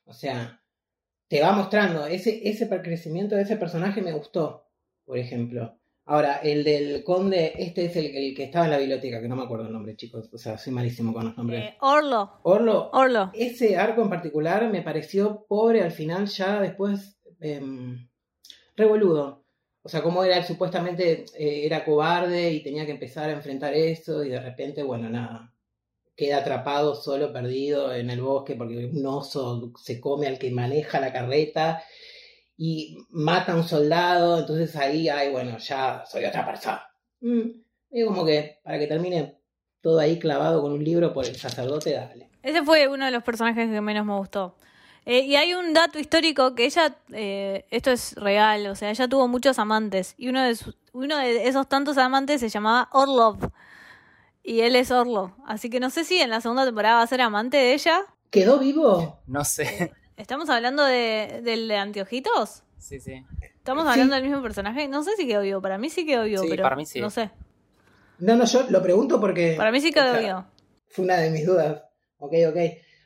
[0.05, 0.63] o sea,
[1.27, 4.69] te va mostrando, ese, ese crecimiento de ese personaje me gustó,
[5.03, 5.77] por ejemplo.
[6.05, 9.35] Ahora, el del conde, este es el, el, que estaba en la biblioteca, que no
[9.35, 11.65] me acuerdo el nombre, chicos, o sea, soy malísimo con los nombres.
[11.65, 12.39] Eh, Orlo.
[12.43, 12.91] Orlo.
[12.93, 13.31] Orlo.
[13.33, 17.59] Ese arco en particular me pareció pobre al final, ya después, eh,
[18.77, 19.46] revoludo
[19.87, 23.73] o sea, cómo era él supuestamente eh, era cobarde y tenía que empezar a enfrentar
[23.73, 25.53] eso y de repente, bueno, nada,
[26.13, 30.99] queda atrapado, solo, perdido en el bosque porque un oso se come al que maneja
[30.99, 31.81] la carreta
[32.57, 36.83] y mata a un soldado, entonces ahí, ay, bueno, ya soy otra persona.
[37.21, 37.49] Mm,
[37.91, 39.37] y como que para que termine
[39.79, 42.29] todo ahí clavado con un libro por el sacerdote, dale.
[42.43, 44.57] Ese fue uno de los personajes que menos me gustó.
[45.09, 49.07] Eh, y hay un dato histórico que ella, eh, esto es real, o sea, ella
[49.07, 53.37] tuvo muchos amantes y uno de, sus- uno de esos tantos amantes se llamaba Orlov
[54.43, 55.31] y él es Orlov.
[55.45, 58.01] Así que no sé si en la segunda temporada va a ser amante de ella.
[58.29, 59.21] ¿Quedó vivo?
[59.27, 59.93] No sé.
[60.17, 62.63] ¿Estamos hablando de, del de anteojitos?
[62.77, 63.23] Sí, sí.
[63.41, 63.91] ¿Estamos Sí.
[63.91, 64.89] hablando del mismo personaje?
[64.89, 66.99] No sé si quedó vivo, para mí sí quedó vivo, Sí, pero para mí sí.
[66.99, 67.31] no sé.
[68.19, 70.45] No, no, yo lo pregunto porque Para mí sí quedó o sea, vivo.
[70.89, 71.81] fue una de mis dudas.
[72.17, 72.57] Ok, ok.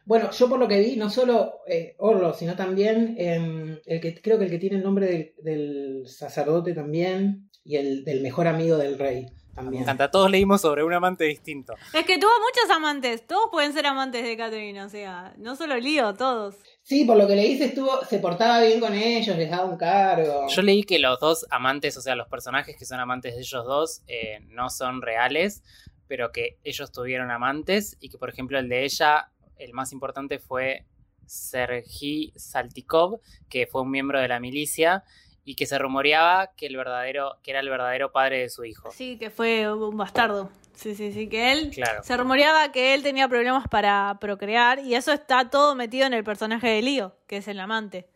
[0.06, 4.20] Bueno, yo por lo que vi, no solo eh, Orlo, sino también em, el que
[4.22, 8.48] creo que el que tiene el nombre del, del sacerdote también y el del mejor
[8.48, 9.84] amigo del rey Me también.
[9.84, 10.10] encanta.
[10.10, 11.76] Todos leímos sobre un amante distinto.
[11.94, 15.78] Es que tuvo muchos amantes, todos pueden ser amantes de Catherine, o sea, no solo
[15.78, 16.56] Lío, todos.
[16.84, 19.78] Sí, por lo que le hice estuvo, se portaba bien con ellos, les daba un
[19.78, 20.48] cargo.
[20.50, 23.64] Yo leí que los dos amantes, o sea, los personajes que son amantes de ellos
[23.66, 25.62] dos, eh, no son reales,
[26.08, 29.31] pero que ellos tuvieron amantes y que, por ejemplo, el de ella,
[29.64, 30.86] el más importante fue
[31.26, 33.20] Sergi Saltikov,
[33.50, 35.04] que fue un miembro de la milicia
[35.44, 38.92] y que se rumoreaba que el verdadero, que era el verdadero padre de su hijo.
[38.92, 40.50] Sí, que fue un bastardo.
[40.76, 42.04] Sí, sí, sí, que él Claro.
[42.04, 46.24] se rumoreaba que él tenía problemas para procrear y eso está todo metido en el
[46.24, 48.08] personaje de Lío, que es el amante,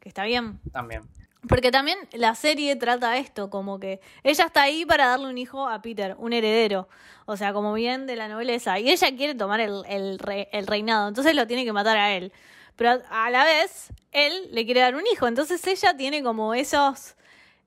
[0.00, 0.60] que está bien.
[0.72, 1.02] También.
[1.48, 5.68] Porque también la serie trata esto, como que ella está ahí para darle un hijo
[5.68, 6.88] a Peter, un heredero,
[7.26, 10.68] o sea, como bien de la nobleza, y ella quiere tomar el, el, re- el
[10.68, 12.32] reinado, entonces lo tiene que matar a él.
[12.76, 17.16] Pero a, la vez, él le quiere dar un hijo, entonces ella tiene como esos,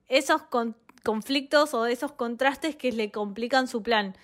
[0.08, 4.16] esos con- conflictos o esos contrastes que le complican su plan.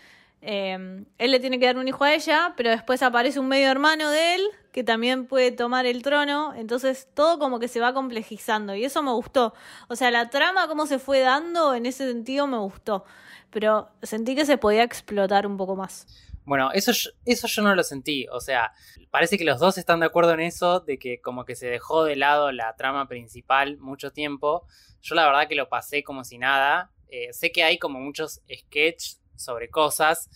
[0.45, 3.71] Eh, él le tiene que dar un hijo a ella, pero después aparece un medio
[3.71, 7.95] hermano de él que también puede tomar el trono, entonces todo como que se va
[7.95, 9.55] complejizando y eso me gustó.
[9.89, 13.05] O sea, la trama cómo se fue dando en ese sentido me gustó,
[13.51, 16.07] pero sentí que se podía explotar un poco más.
[16.45, 16.91] Bueno, eso,
[17.25, 18.27] eso yo no lo sentí.
[18.33, 18.73] O sea,
[19.11, 22.03] parece que los dos están de acuerdo en eso, de que como que se dejó
[22.03, 24.67] de lado la trama principal mucho tiempo.
[25.03, 26.91] Yo la verdad que lo pasé como si nada.
[27.09, 30.29] Eh, sé que hay como muchos sketches sobre cosas,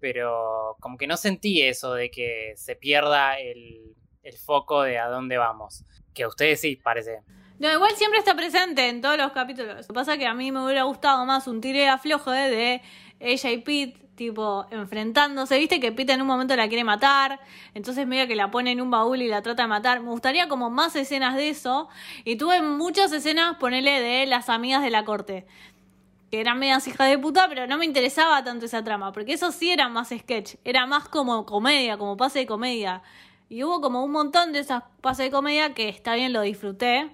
[0.00, 5.08] pero como que no sentí eso de que se pierda el, el foco de a
[5.08, 5.84] dónde vamos.
[6.14, 7.22] Que a ustedes sí, parece.
[7.58, 9.76] No, igual siempre está presente en todos los capítulos.
[9.76, 12.48] Lo que pasa es que a mí me hubiera gustado más un tire aflojo eh,
[12.50, 12.82] de
[13.18, 15.58] ella y Pete, tipo, enfrentándose.
[15.58, 17.40] Viste que Pete en un momento la quiere matar,
[17.74, 20.00] entonces medio que la pone en un baúl y la trata de matar.
[20.00, 21.88] Me gustaría como más escenas de eso.
[22.24, 25.44] Y tuve muchas escenas, ponele, de las amigas de la corte.
[26.30, 29.50] Que eran medias hijas de puta, pero no me interesaba tanto esa trama, porque eso
[29.50, 33.02] sí era más sketch, era más como comedia, como pase de comedia.
[33.48, 37.10] Y hubo como un montón de esas pases de comedia que está bien, lo disfruté.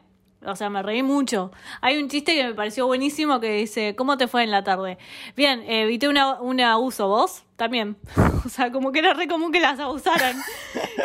[0.46, 1.52] O sea, me reí mucho.
[1.80, 4.98] Hay un chiste que me pareció buenísimo que dice, ¿cómo te fue en la tarde?
[5.36, 7.44] Bien, eh, evité una- un abuso, ¿vos?
[7.56, 7.96] También.
[8.44, 10.36] O sea, como que era re común que las abusaran.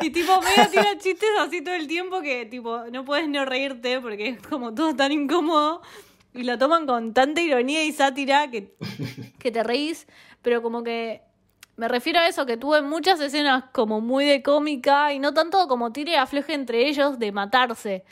[0.01, 4.01] Y tipo, medio tira chistes así todo el tiempo que tipo, no puedes no reírte
[4.01, 5.81] porque es como todo tan incómodo.
[6.33, 8.75] Y lo toman con tanta ironía y sátira que,
[9.39, 10.07] que te reís.
[10.41, 11.21] Pero como que
[11.79, 15.67] me refiero a eso, que tuve muchas escenas como muy de cómica y no tanto
[15.67, 18.03] como tire y afloje entre ellos de matarse.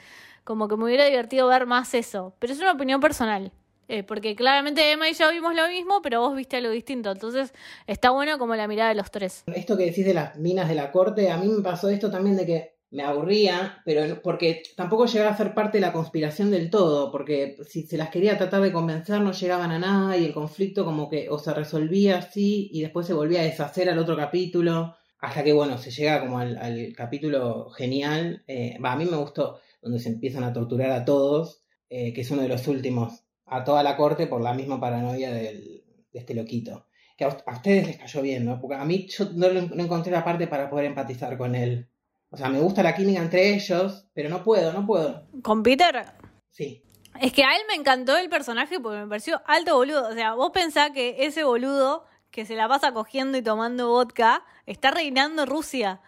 [0.44, 2.34] Como que me hubiera divertido ver más eso.
[2.38, 3.52] Pero es una opinión personal.
[3.88, 7.10] Eh, porque claramente Emma y yo vimos lo mismo, pero vos viste algo distinto.
[7.10, 7.52] Entonces
[7.86, 9.44] está bueno como la mirada de los tres.
[9.46, 12.36] Esto que decís de las minas de la corte, a mí me pasó esto también
[12.36, 16.70] de que me aburría, pero porque tampoco llegaba a ser parte de la conspiración del
[16.70, 20.32] todo, porque si se las quería tratar de convencer no llegaban a nada y el
[20.32, 24.16] conflicto como que o se resolvía así y después se volvía a deshacer al otro
[24.16, 29.16] capítulo, hasta que bueno, se llega como al, al capítulo genial, eh, a mí me
[29.16, 33.24] gustó, donde se empiezan a torturar a todos, eh, que es uno de los últimos,
[33.46, 36.86] a toda la corte por la misma paranoia del- de este loquito
[37.18, 38.60] que a, ustedes les cayó bien, ¿no?
[38.60, 41.88] Porque a mí yo no, no encontré la parte para poder empatizar con él.
[42.30, 45.26] O sea, me gusta la química entre ellos, pero no puedo, no puedo.
[45.42, 46.04] Con Peter,
[46.50, 46.82] Sí.
[47.20, 50.08] Es que a él me encantó el personaje porque me pareció alto boludo.
[50.08, 54.44] O sea, vos pensás que ese boludo que se la pasa cogiendo y tomando vodka
[54.66, 56.00] está reinando Rusia.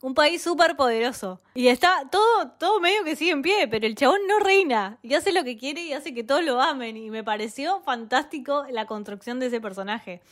[0.00, 1.40] Un país súper poderoso.
[1.54, 4.98] Y está todo, todo medio que sigue en pie, pero el chabón no reina.
[5.02, 6.96] Y hace lo que quiere y hace que todos lo amen.
[6.96, 10.22] Y me pareció fantástico la construcción de ese personaje.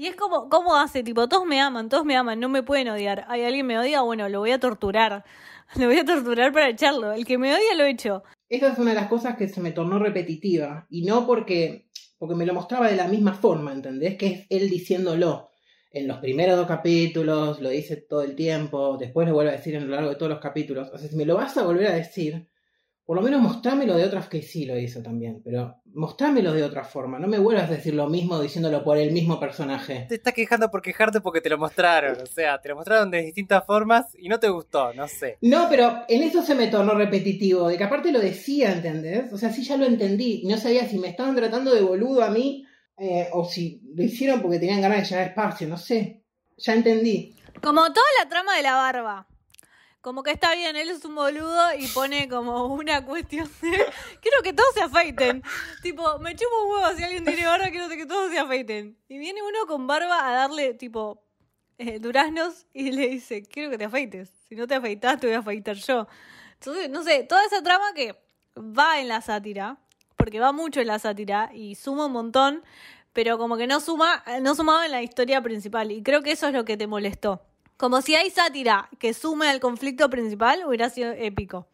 [0.00, 1.02] Y es como, ¿cómo hace?
[1.02, 3.26] Tipo, todos me aman, todos me aman, no me pueden odiar.
[3.28, 5.26] Hay alguien me odia, bueno, lo voy a torturar.
[5.76, 7.12] Lo voy a torturar para echarlo.
[7.12, 8.24] El que me odia lo echo.
[8.48, 10.86] Esa es una de las cosas que se me tornó repetitiva.
[10.88, 14.16] Y no porque, porque me lo mostraba de la misma forma, ¿entendés?
[14.16, 15.50] Que es él diciéndolo.
[15.92, 19.76] En los primeros dos capítulos, lo dice todo el tiempo, después lo vuelve a decir
[19.76, 20.88] a lo largo de todos los capítulos.
[20.94, 22.48] O sea, si me lo vas a volver a decir,
[23.10, 26.84] por lo menos mostrámelo de otra que sí lo hizo también, pero mostrámelo de otra
[26.84, 27.18] forma.
[27.18, 30.06] No me vuelvas a decir lo mismo diciéndolo por el mismo personaje.
[30.08, 32.22] Te estás quejando por quejarte porque te lo mostraron.
[32.22, 35.38] O sea, te lo mostraron de distintas formas y no te gustó, no sé.
[35.40, 39.32] No, pero en eso se me tornó repetitivo, de que aparte lo decía, ¿entendés?
[39.32, 40.44] O sea, sí ya lo entendí.
[40.46, 42.64] No sabía si me estaban tratando de boludo a mí
[42.96, 46.22] eh, o si lo hicieron porque tenían ganas de llenar espacio, no sé.
[46.58, 47.34] Ya entendí.
[47.60, 49.26] Como toda la trama de la barba.
[50.00, 53.68] Como que está bien, él es un boludo y pone como una cuestión de.
[54.22, 55.42] Quiero que todos se afeiten.
[55.82, 58.96] Tipo, me chupo un huevo si alguien tiene barba, quiero que todos se afeiten.
[59.08, 61.22] Y viene uno con barba a darle, tipo,
[61.76, 64.30] eh, duraznos y le dice: Quiero que te afeites.
[64.48, 66.06] Si no te afeitas, te voy a afeitar yo.
[66.54, 68.18] Entonces, no sé, toda esa trama que
[68.56, 69.78] va en la sátira,
[70.16, 72.64] porque va mucho en la sátira y suma un montón,
[73.12, 75.92] pero como que no suma, no sumaba en la historia principal.
[75.92, 77.49] Y creo que eso es lo que te molestó.
[77.80, 81.66] Como si hay sátira que sume al conflicto principal, hubiera sido épico.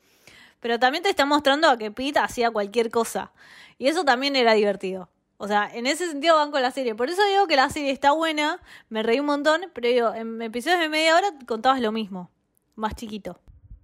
[0.60, 3.32] Pero también te está mostrando a que Pete hacía cualquier cosa.
[3.76, 5.10] Y eso también era divertido.
[5.36, 6.94] O sea, en ese sentido van con la serie.
[6.94, 10.40] Por eso digo que la serie está buena, me reí un montón, pero digo, en
[10.42, 12.30] episodios de media hora contabas lo mismo,
[12.76, 13.40] más chiquito.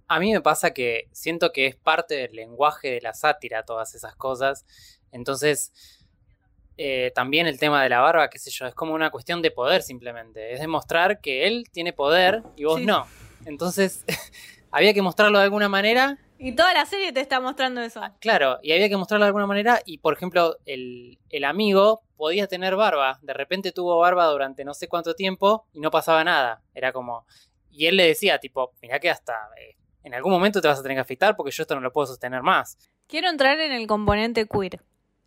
[0.07, 3.95] A mí me pasa que siento que es parte del lenguaje de la sátira todas
[3.95, 4.65] esas cosas.
[5.11, 5.73] Entonces,
[6.77, 9.51] eh, también el tema de la barba, qué sé yo, es como una cuestión de
[9.51, 10.53] poder simplemente.
[10.53, 12.85] Es demostrar que él tiene poder y vos Sí.
[12.85, 13.05] no.
[13.45, 14.03] Entonces,
[14.71, 16.17] había que mostrarlo de alguna manera.
[16.39, 18.01] Y toda la serie te está mostrando eso.
[18.19, 19.79] Claro, y había que mostrarlo de alguna manera.
[19.85, 23.17] Y por ejemplo, el, el amigo podía tener barba.
[23.21, 26.61] De repente tuvo barba durante no sé cuánto tiempo y no pasaba nada.
[26.73, 27.25] Era como.
[27.71, 29.33] Y él le decía, tipo, mirá que hasta.
[29.59, 31.93] eh, en algún momento te vas a tener que afeitar porque yo esto no lo
[31.93, 32.77] puedo sostener más.
[33.07, 34.81] Quiero entrar en el componente queer.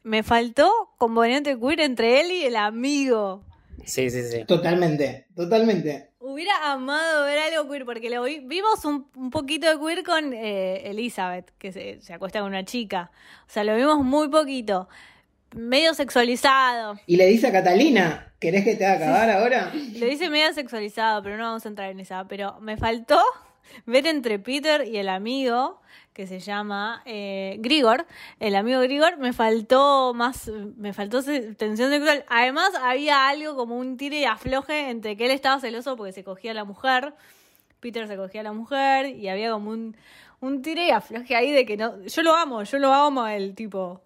[0.06, 3.42] Me faltó componente queer entre él y el amigo.
[3.84, 4.44] Sí, sí, sí.
[4.44, 6.10] Totalmente, totalmente.
[6.20, 10.32] Hubiera amado ver algo queer, porque lo vi- vimos un, un poquito de queer con
[10.32, 13.10] eh, Elizabeth, que se, se acuesta con una chica.
[13.48, 14.88] O sea, lo vimos muy poquito.
[15.56, 17.00] Medio sexualizado.
[17.06, 19.72] Y le dice a Catalina, ¿querés que te haga acabar ahora?
[19.74, 22.28] Le dice medio sexualizado, pero no vamos a entrar en esa.
[22.28, 23.20] Pero me faltó
[23.86, 25.80] ver entre Peter y el amigo,
[26.16, 28.06] que se llama eh, Grigor,
[28.40, 32.24] el amigo Grigor, me faltó más, me faltó tensión sexual.
[32.28, 36.24] Además, había algo como un tire y afloje entre que él estaba celoso porque se
[36.24, 37.12] cogía a la mujer,
[37.80, 39.94] Peter se cogía a la mujer, y había como un,
[40.40, 42.02] un tire y afloje ahí de que no.
[42.02, 44.00] Yo lo amo, yo lo amo él, tipo.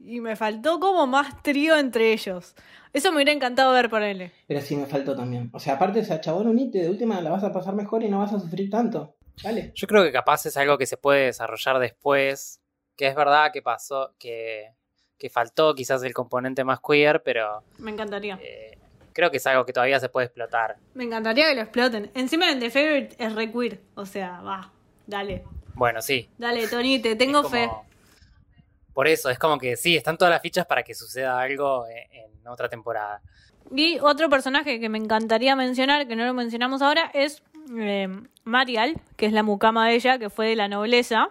[0.00, 2.54] Y me faltó como más trío entre ellos.
[2.94, 4.32] Eso me hubiera encantado ver por él.
[4.46, 5.50] Pero sí me faltó también.
[5.52, 8.20] O sea, aparte esa chabón unite, de última la vas a pasar mejor y no
[8.20, 9.14] vas a sufrir tanto.
[9.42, 9.72] Dale.
[9.74, 12.60] Yo creo que capaz es algo que se puede desarrollar después.
[12.96, 14.72] Que es verdad que pasó, que,
[15.18, 18.38] que faltó quizás el componente más queer, pero Me encantaría.
[18.40, 18.78] eh,
[19.12, 20.76] creo que es algo que todavía se puede explotar.
[20.94, 22.12] Me encantaría que lo exploten.
[22.14, 23.80] Encima en The Favorite es re queer.
[23.96, 24.70] O sea, va.
[25.06, 25.42] Dale.
[25.74, 26.30] Bueno, sí.
[26.38, 27.68] Dale, Tony, te tengo como- fe.
[28.92, 32.12] Por eso, es como que sí, están todas las fichas para que suceda algo en,
[32.12, 33.20] en otra temporada.
[33.74, 37.42] Y otro personaje que me encantaría mencionar, que no lo mencionamos ahora, es
[37.78, 38.08] eh,
[38.44, 41.28] Marial, que es la mucama de ella, que fue de la nobleza.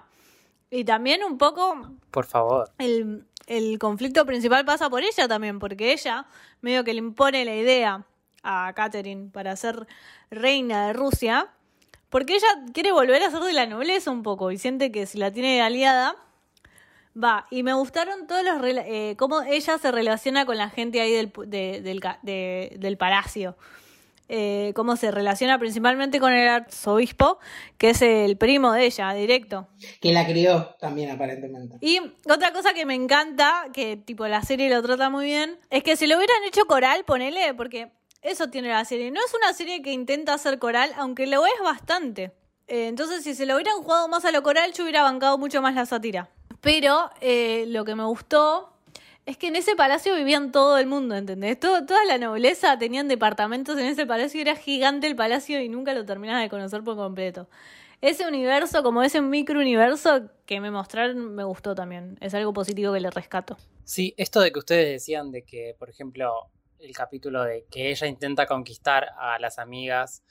[0.70, 2.72] Y también un poco Por favor.
[2.80, 6.26] el, el conflicto principal pasa por ella también, porque ella
[6.62, 8.06] medio que le impone la idea
[8.42, 9.86] a Catherine para ser
[10.32, 11.48] reina de Rusia,
[12.10, 15.18] porque ella quiere volver a ser de la nobleza un poco y siente que si
[15.18, 16.16] la tiene aliada,
[17.22, 17.46] va.
[17.52, 21.32] Y me gustaron todos los eh, cómo ella se relaciona con la gente ahí del,
[21.48, 23.56] de- del, de- del palacio.
[24.30, 27.40] Eh, cómo se relaciona principalmente con el arzobispo,
[27.78, 29.68] que es el primo de ella, directo.
[30.00, 31.78] Que la crió también, aparentemente.
[31.82, 35.84] Y otra cosa que me encanta, que tipo la serie lo trata muy bien, es
[35.84, 39.12] que si lo hubieran hecho coral, ponele, porque eso tiene la serie.
[39.12, 42.32] No es una serie que intenta hacer coral, aunque lo es bastante.
[42.68, 45.62] Eh, entonces, si se lo hubieran jugado más a lo coral, yo hubiera bancado mucho
[45.62, 46.30] más la sátira.
[46.62, 48.73] Pero eh, lo que me gustó
[49.26, 51.60] es que en ese palacio vivían todo el mundo, ¿entendés?
[51.60, 55.70] Todo- toda la nobleza tenían departamentos en ese palacio y era gigante el palacio y
[55.70, 57.48] nunca lo terminaba de conocer por completo.
[58.02, 62.18] Ese universo, como ese microuniverso que me mostraron, me gustó también.
[62.20, 63.56] Es algo positivo que le rescato.
[63.86, 68.08] Sí, esto de que ustedes decían de que, por ejemplo, el capítulo de que ella
[68.08, 70.22] intenta conquistar a las amigas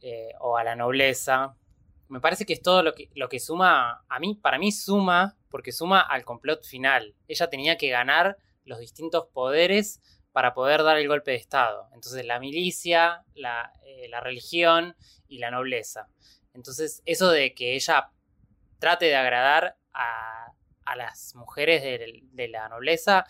[0.00, 1.54] eh, o a la nobleza,
[2.10, 5.36] me parece que es todo lo que, lo que suma, a mí, para mí suma,
[5.48, 7.14] porque suma al complot final.
[7.28, 10.00] Ella tenía que ganar los distintos poderes
[10.32, 11.88] para poder dar el golpe de Estado.
[11.94, 14.96] Entonces la milicia, la, eh, la religión
[15.28, 16.08] y la nobleza.
[16.52, 18.10] Entonces eso de que ella
[18.80, 20.52] trate de agradar a,
[20.84, 23.24] a las mujeres de, de la nobleza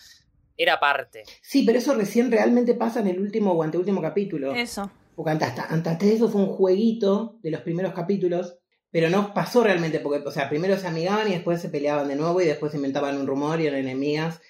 [0.57, 1.24] era parte.
[1.43, 4.55] Sí, pero eso recién realmente pasa en el último o anteúltimo capítulo.
[4.55, 4.91] Eso.
[5.14, 8.59] Porque antes, antes de eso fue un jueguito de los primeros capítulos
[8.91, 12.16] pero no pasó realmente, porque, o sea, primero se amigaban y después se peleaban de
[12.16, 14.41] nuevo y después inventaban un rumor y eran enemigas.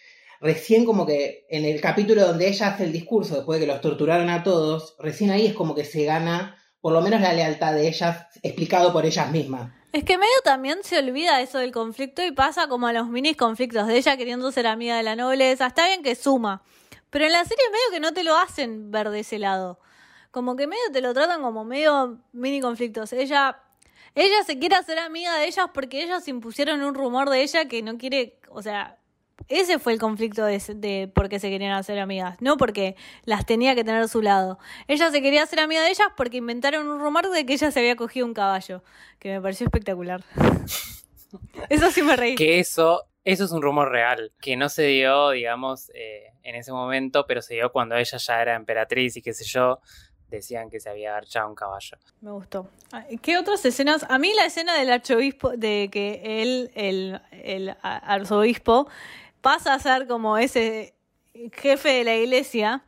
[0.41, 3.83] Recién como que en el capítulo donde ella hace el discurso, después de que los
[3.83, 7.75] torturaron a todos, recién ahí es como que se gana por lo menos la lealtad
[7.75, 9.71] de ellas, explicado por ellas mismas.
[9.93, 13.35] Es que medio también se olvida eso del conflicto y pasa como a los mini
[13.35, 15.67] conflictos de ella queriendo ser amiga de la nobleza.
[15.67, 16.63] Está bien que suma,
[17.11, 19.79] pero en la serie medio que no te lo hacen ver de ese lado.
[20.31, 23.13] Como que medio te lo tratan como medio mini conflictos.
[23.13, 23.61] Ella
[24.15, 27.83] ella se quiere hacer amiga de ellas porque ellas impusieron un rumor de ella que
[27.83, 28.97] no quiere, o sea,
[29.49, 33.47] ese fue el conflicto de, de por qué se querían hacer amigas, no porque las
[33.47, 34.59] tenía que tener a su lado.
[34.87, 37.81] Ella se quería hacer amiga de ellas porque inventaron un rumor de que ella se
[37.81, 38.83] había cogido un caballo,
[39.19, 40.23] que me pareció espectacular.
[41.69, 42.35] eso sí me reí.
[42.35, 46.73] Que eso, eso es un rumor real, que no se dio, digamos, eh, en ese
[46.73, 49.81] momento, pero se dio cuando ella ya era emperatriz y qué sé yo
[50.31, 51.99] decían que se había archado un caballo.
[52.21, 52.69] Me gustó.
[53.21, 54.07] ¿Qué otras escenas?
[54.09, 58.89] A mí la escena del archobispo, de que él, el, el arzobispo,
[59.41, 60.95] pasa a ser como ese
[61.53, 62.83] jefe de la iglesia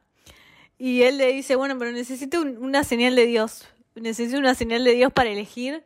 [0.79, 4.93] y él le dice, bueno, pero necesito una señal de Dios, necesito una señal de
[4.93, 5.85] Dios para elegir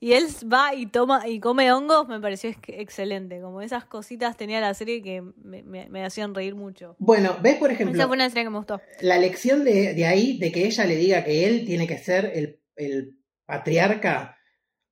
[0.00, 3.40] y él va y toma y come hongos, me pareció excelente.
[3.40, 6.94] Como esas cositas tenía la serie que me, hacían reír mucho.
[6.98, 7.96] Bueno, ves por ejemplo.
[7.96, 8.80] Esa fue una serie que me gustó.
[9.00, 12.60] La lección de, ahí, de que ella le diga que él tiene que ser el,
[12.76, 14.38] el patriarca.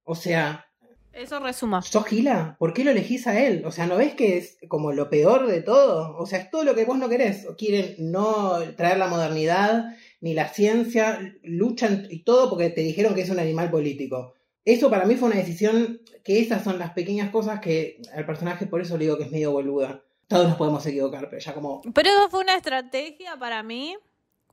[0.02, 0.66] O sea.
[1.12, 1.82] Eso resuma.
[1.82, 2.56] ¿Sos Gila?
[2.58, 3.62] ¿Por qué lo elegís a él?
[3.64, 6.16] O sea, ¿no ves que es como lo peor de todo?
[6.18, 7.46] O sea, es todo lo que vos no querés.
[7.56, 13.22] Quieren no traer la modernidad ni la ciencia, luchan y todo porque te dijeron que
[13.22, 14.35] es un animal político.
[14.66, 18.66] Eso para mí fue una decisión que esas son las pequeñas cosas que al personaje
[18.66, 20.02] por eso le digo que es medio boluda.
[20.26, 21.82] Todos nos podemos equivocar, pero ya como...
[21.94, 23.96] Pero eso fue una estrategia para mí.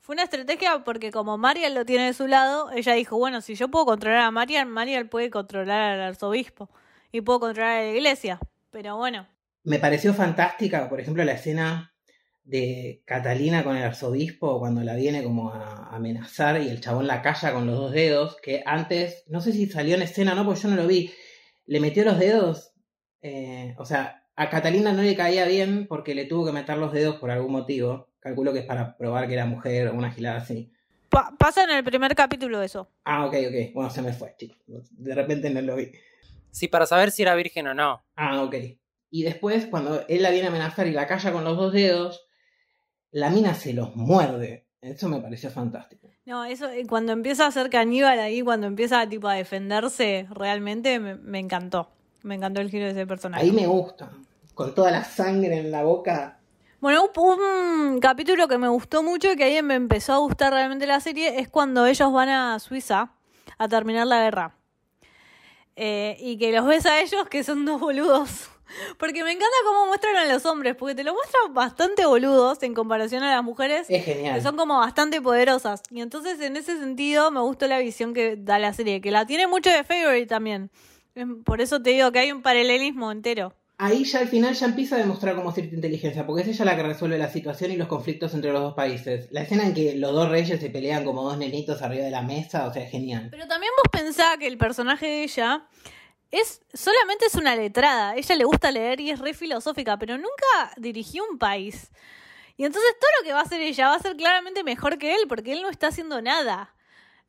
[0.01, 3.55] Fue una estrategia porque como Mariel lo tiene de su lado, ella dijo, bueno, si
[3.55, 6.69] yo puedo controlar a Mariel, Mariel puede controlar al arzobispo
[7.11, 8.39] y puedo controlar a la iglesia.
[8.69, 9.27] Pero bueno.
[9.63, 11.92] Me pareció fantástica, por ejemplo, la escena
[12.43, 17.21] de Catalina con el arzobispo cuando la viene como a amenazar y el chabón la
[17.21, 20.45] calla con los dos dedos, que antes, no sé si salió en escena o no,
[20.45, 21.11] porque yo no lo vi,
[21.65, 22.73] le metió los dedos,
[23.21, 26.91] eh, o sea, a Catalina no le caía bien porque le tuvo que meter los
[26.91, 30.37] dedos por algún motivo, calculo que es para probar que era mujer o una gilada
[30.37, 30.71] así.
[31.37, 32.89] pasa en el primer capítulo eso.
[33.05, 35.91] Ah, ok, ok, bueno, se me fue, chicos, de repente no lo vi.
[36.51, 38.03] Sí, para saber si era virgen o no.
[38.15, 38.55] Ah, ok.
[39.09, 42.27] Y después, cuando él la viene a amenazar y la calla con los dos dedos,
[43.13, 44.65] la mina se los muerde.
[44.81, 46.09] Eso me pareció fantástico.
[46.25, 50.99] No, eso eh, cuando empieza a ser caníbal ahí, cuando empieza tipo a defenderse, realmente
[50.99, 51.89] me, encantó.
[52.23, 53.43] Me encantó el giro de ese personaje.
[53.43, 54.11] Ahí me gusta.
[54.53, 56.39] Con toda la sangre en la boca.
[56.81, 60.85] Bueno, un, capítulo que me gustó mucho y que ahí me empezó a gustar realmente
[60.85, 63.11] la serie es cuando ellos van a Suiza
[63.57, 64.55] a terminar la guerra.
[65.75, 68.52] Eh, y que los ves a ellos que son dos boludos
[68.97, 72.73] porque me encanta cómo muestran a los hombres, porque te lo muestran bastante boludos en
[72.73, 73.87] comparación a las mujeres.
[73.89, 74.35] Es genial.
[74.35, 75.81] Que son como bastante poderosas.
[75.89, 79.25] Y entonces, en ese sentido, me gustó la visión que da la serie, que la
[79.25, 80.71] tiene mucho de Favorite también.
[81.45, 83.53] Por eso te digo que hay un paralelismo entero.
[83.77, 86.75] Ahí ya al final ya empieza a demostrar cómo cierta inteligencia, porque es ella la
[86.75, 89.27] que resuelve la situación y los conflictos entre los dos países.
[89.31, 92.21] La escena en que los dos reyes se pelean como dos nenitos arriba de la
[92.21, 93.27] mesa, o sea, es genial.
[93.31, 95.67] Pero también vos pensás que el personaje de ella
[96.33, 98.15] es solamente es una letrada.
[98.15, 101.91] Ella le gusta leer y es re filosófica, pero nunca dirigió un país.
[102.57, 105.13] Y entonces todo lo que va a hacer ella va a ser claramente mejor que
[105.13, 106.73] él, porque él no está haciendo nada.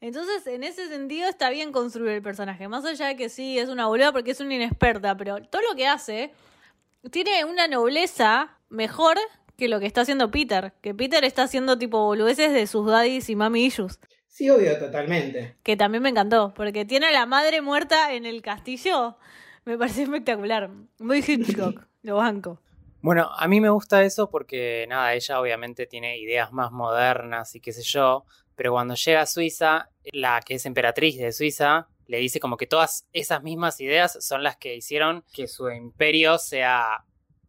[0.00, 2.66] Entonces, en ese sentido, está bien construir el personaje.
[2.66, 5.74] Más allá de que sí, es una boluda porque es una inexperta, pero todo lo
[5.76, 6.32] que hace
[7.10, 9.18] tiene una nobleza mejor
[9.56, 10.72] que lo que está haciendo Peter.
[10.80, 13.98] Que Peter está haciendo tipo boludeces de sus daddies y mami issues.
[14.34, 15.54] Sí, obvio, totalmente.
[15.62, 19.16] Que también me encantó, porque tiene a la madre muerta en el castillo.
[19.64, 20.70] Me parece espectacular.
[20.98, 22.60] Muy Hitchcock, lo banco.
[23.00, 27.60] Bueno, a mí me gusta eso porque, nada, ella obviamente tiene ideas más modernas y
[27.60, 28.24] qué sé yo,
[28.56, 32.66] pero cuando llega a Suiza, la que es emperatriz de Suiza le dice como que
[32.66, 37.04] todas esas mismas ideas son las que hicieron que su imperio sea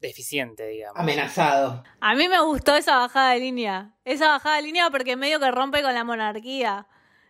[0.05, 0.99] deficiente, digamos.
[0.99, 1.83] Amenazado.
[1.99, 3.93] A mí me gustó esa bajada de línea.
[4.05, 6.87] Esa bajada de línea porque medio que rompe con la monarquía.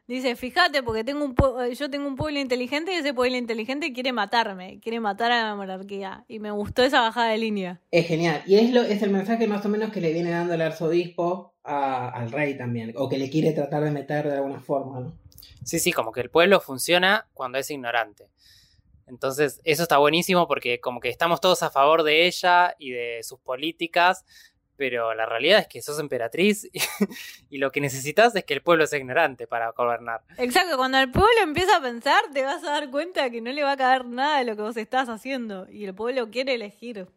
[0.07, 1.36] Dice, fíjate, porque tengo un
[1.73, 5.55] yo tengo un pueblo inteligente y ese pueblo inteligente quiere matarme, quiere matar a la
[5.55, 6.26] monarquía.
[6.28, 7.82] Y me gustó esa bajada de línea.
[7.89, 8.43] Es genial.
[8.45, 11.55] Y es, lo, es el mensaje más o menos que le viene dando el arzobispo
[11.63, 15.17] al rey también, o que le quiere tratar de meter de alguna forma, ¿no?
[15.63, 18.28] Sí, sí, como que el pueblo funciona cuando es ignorante.
[19.08, 23.22] Entonces, eso está buenísimo porque como que estamos todos a favor de ella y de
[23.24, 24.26] sus políticas,
[24.78, 26.80] pero la realidad es que sos emperatriz y,
[27.49, 30.22] y, lo que necesitas es que el pueblo sea ignorante para gobernar.
[30.38, 33.64] Exacto, cuando el pueblo empieza a pensar te vas a dar cuenta que no le
[33.64, 37.08] va a caer nada de lo que vos estás haciendo y el pueblo quiere elegir.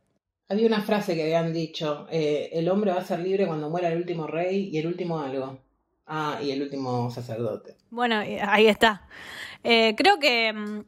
[0.51, 3.89] Había una frase que habían dicho, eh, el hombre va a ser libre cuando muera
[3.89, 5.59] el último rey y el último algo.
[6.07, 7.77] Ah, y el último sacerdote.
[7.91, 9.07] Bueno, ahí está.
[9.63, 10.81] Eh, creo que mm,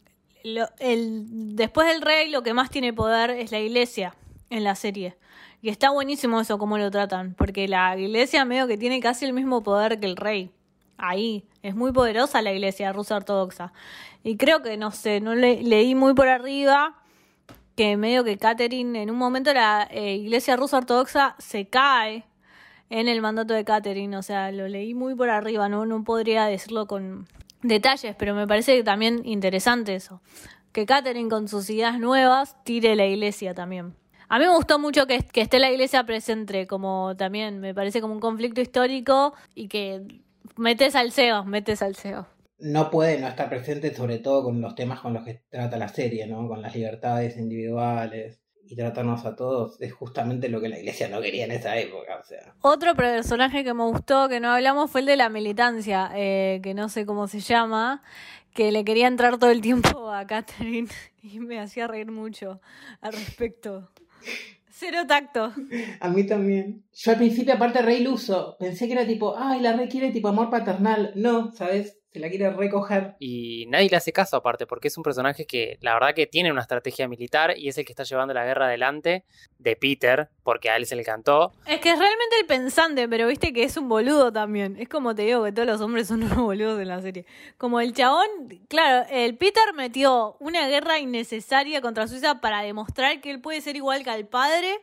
[0.44, 4.14] lo, el, después del rey lo que más tiene poder es la iglesia
[4.50, 5.16] en la serie.
[5.62, 9.32] Y está buenísimo eso, cómo lo tratan, porque la iglesia medio que tiene casi el
[9.32, 10.50] mismo poder que el rey.
[10.96, 13.72] Ahí, es muy poderosa la iglesia rusa ortodoxa.
[14.22, 16.96] Y creo que, no sé, no le, leí muy por arriba
[17.76, 22.24] que medio que Catherine, en un momento la eh, iglesia rusa ortodoxa se cae
[22.90, 26.44] en el mandato de Catherine, o sea, lo leí muy por arriba, no, no podría
[26.46, 27.26] decirlo con
[27.62, 30.20] detalles, pero me parece también interesante eso,
[30.72, 33.94] que Catherine con sus ideas nuevas tire la iglesia también.
[34.28, 38.00] A mí me gustó mucho que, que esté la iglesia presente, como también me parece
[38.00, 40.02] como un conflicto histórico y que
[40.56, 42.26] metes al CEO, metes al CEO
[42.60, 45.88] no puede no estar presente, sobre todo con los temas con los que trata la
[45.88, 46.46] serie, ¿no?
[46.46, 48.40] Con las libertades individuales
[48.70, 49.80] y tratarnos a todos.
[49.80, 52.54] Es justamente lo que la iglesia no quería en esa época, o sea.
[52.60, 56.72] Otro personaje que me gustó, que no hablamos, fue el de la militancia, eh, que
[56.72, 58.02] no sé cómo se llama,
[58.54, 60.88] que le quería entrar todo el tiempo a Catherine
[61.22, 62.60] y me hacía reír mucho
[63.00, 63.90] al respecto.
[64.70, 65.52] Cero tacto.
[66.00, 66.84] A mí también.
[66.94, 68.56] Yo al principio, aparte, re iluso.
[68.58, 71.12] Pensé que era tipo, ay, la re quiere tipo amor paternal.
[71.16, 71.99] No, ¿sabes?
[72.12, 73.14] Se la quiere recoger.
[73.20, 76.50] Y nadie le hace caso aparte, porque es un personaje que la verdad que tiene
[76.50, 79.24] una estrategia militar y es el que está llevando la guerra adelante
[79.58, 81.52] de Peter, porque a él se le cantó.
[81.66, 84.76] Es que es realmente el pensante, pero viste que es un boludo también.
[84.78, 87.26] Es como te digo que todos los hombres son unos boludos en la serie.
[87.56, 88.26] Como el chabón,
[88.68, 93.76] claro, el Peter metió una guerra innecesaria contra Suiza para demostrar que él puede ser
[93.76, 94.80] igual que al padre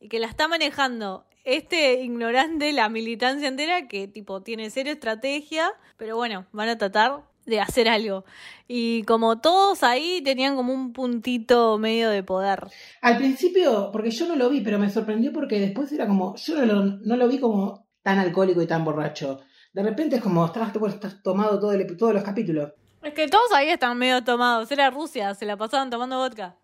[0.00, 5.70] y que la está manejando este ignorante la militancia entera que tipo tiene cero estrategia,
[5.96, 8.24] pero bueno, van a tratar de hacer algo.
[8.68, 12.68] Y como todos ahí tenían como un puntito medio de poder.
[13.00, 16.54] Al principio, porque yo no lo vi, pero me sorprendió porque después era como, yo
[16.56, 19.40] no lo, no lo vi como tan alcohólico y tan borracho.
[19.72, 22.72] De repente es como, estás, estás tomado todo el, todos los capítulos.
[23.02, 24.70] Es que todos ahí están medio tomados.
[24.70, 26.56] Era Rusia, se la pasaban tomando vodka.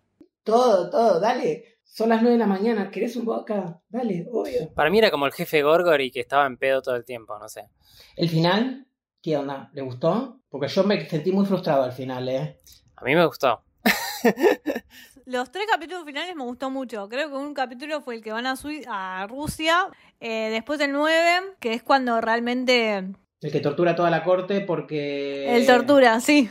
[0.43, 1.78] Todo, todo, dale.
[1.91, 3.81] Son las 9 de la mañana, ¿querés un vodka?
[3.89, 4.71] Dale, obvio.
[4.73, 7.37] Para mí era como el jefe Gorgor y que estaba en pedo todo el tiempo,
[7.39, 7.67] no sé.
[8.15, 8.85] ¿El final?
[9.21, 9.69] ¿Qué onda?
[9.73, 10.39] ¿Le gustó?
[10.49, 12.57] Porque yo me sentí muy frustrado al final, ¿eh?
[12.95, 13.63] A mí me gustó.
[15.25, 17.09] Los tres capítulos finales me gustó mucho.
[17.09, 18.55] Creo que un capítulo fue el que van a,
[18.87, 19.87] a Rusia.
[20.19, 23.03] Eh, después el 9, que es cuando realmente...
[23.41, 25.55] El que tortura toda la corte porque...
[25.55, 26.49] El tortura, sí.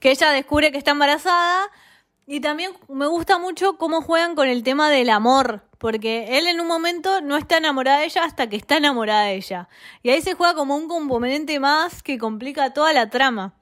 [0.00, 1.70] Que ella descubre que está embarazada
[2.26, 6.60] y también me gusta mucho cómo juegan con el tema del amor, porque él en
[6.60, 9.68] un momento no está enamorada de ella hasta que está enamorada de ella.
[10.02, 13.54] Y ahí se juega como un componente más que complica toda la trama.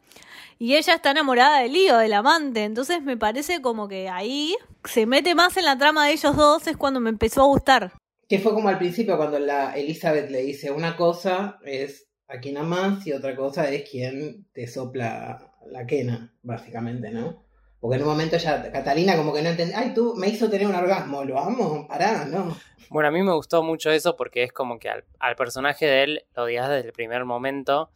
[0.59, 2.63] Y ella está enamorada del lío, del amante.
[2.63, 4.55] Entonces me parece como que ahí
[4.85, 7.93] se mete más en la trama de ellos dos, es cuando me empezó a gustar.
[8.29, 12.57] Que fue como al principio cuando la Elizabeth le dice una cosa es a quien
[12.59, 17.45] amas y otra cosa es quien te sopla la quena, básicamente, ¿no?
[17.83, 20.69] Porque en un momento ya Catalina como que no entendía, ay, tú me hizo tener
[20.69, 22.57] un orgasmo, lo amo, pará, no.
[22.91, 26.25] Bueno, a mí me gustó mucho eso porque es como que al, personaje de él
[26.37, 27.91] lo odias desde el primer momento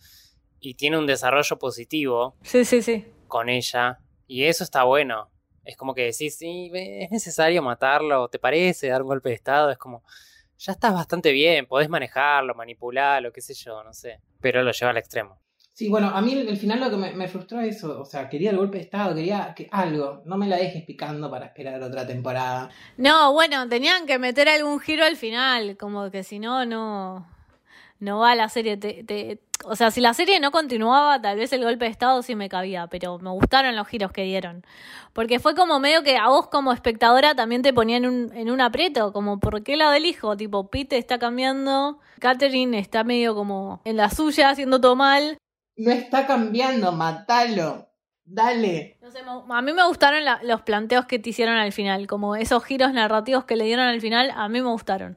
[0.59, 2.35] y tiene un desarrollo positivo.
[2.43, 3.07] Sí, sí, sí.
[3.29, 4.01] Con ella.
[4.27, 5.31] Y eso está bueno.
[5.65, 8.89] Es como que decís, sí, es necesario matarlo, ¿te parece?
[8.89, 10.03] Dar un golpe de estado, es como,
[10.59, 14.19] ya estás bastante bien, podés manejarlo, manipularlo, qué sé yo, no sé.
[14.41, 15.39] Pero lo lleva al extremo.
[15.77, 18.51] Sí, bueno, a mí el final lo que me, frustró es eso, o sea, quería
[18.51, 22.07] el golpe de estado, quería que algo, no me la dejes picando para esperar otra
[22.07, 22.71] temporada.
[22.97, 27.27] No, bueno, tenían que meter algún giro al final, como que si no, no,
[28.01, 28.79] no va la serie.
[28.79, 32.35] Te, o sea, si la serie no continuaba, tal vez el golpe de estado sí
[32.35, 34.65] me cabía, pero me gustaron los giros que dieron.
[35.13, 38.51] Porque fue como medio que a vos como espectadora también te ponían en un, en
[38.51, 40.39] un aprieto, como ¿por qué lado del hijo?
[40.39, 45.37] Tipo, Pete está cambiando, Catherine está medio como en la suya, haciendo todo mal.
[45.77, 47.87] No está cambiando, matalo.
[48.29, 48.99] Dale.
[49.49, 53.45] a mí me gustaron los planteos que te hicieron al final, como esos giros narrativos
[53.45, 55.17] que le dieron al final, a mí me gustaron.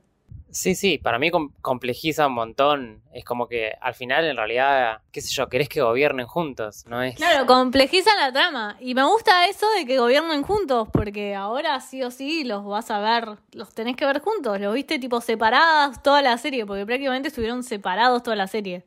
[0.51, 1.29] Sí, sí, para mí
[1.61, 3.03] complejiza un montón.
[3.13, 7.03] Es como que al final, en realidad, qué sé yo, querés que gobiernen juntos, ¿no
[7.03, 7.15] es?
[7.15, 8.75] Claro, complejiza la trama.
[8.79, 12.89] Y me gusta eso de que gobiernen juntos, porque ahora sí o sí los vas
[12.89, 14.59] a ver, los tenés que ver juntos.
[14.59, 18.83] Los viste tipo separadas toda la serie, porque prácticamente estuvieron separados toda la serie.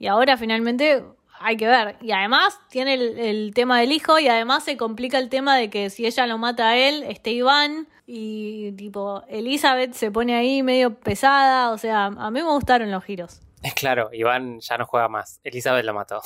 [0.00, 1.04] Y ahora finalmente
[1.38, 1.96] hay que ver.
[2.00, 5.90] Y además tiene el, tema del hijo y además se complica el tema de que
[5.90, 10.94] si ella lo mata a él, esté Iván Y tipo, Elizabeth se pone ahí medio
[10.94, 11.70] pesada.
[11.70, 13.42] O sea, a mí me gustaron los giros.
[13.62, 15.38] Es claro, Iván ya no juega más.
[15.44, 16.22] Elizabeth lo mató.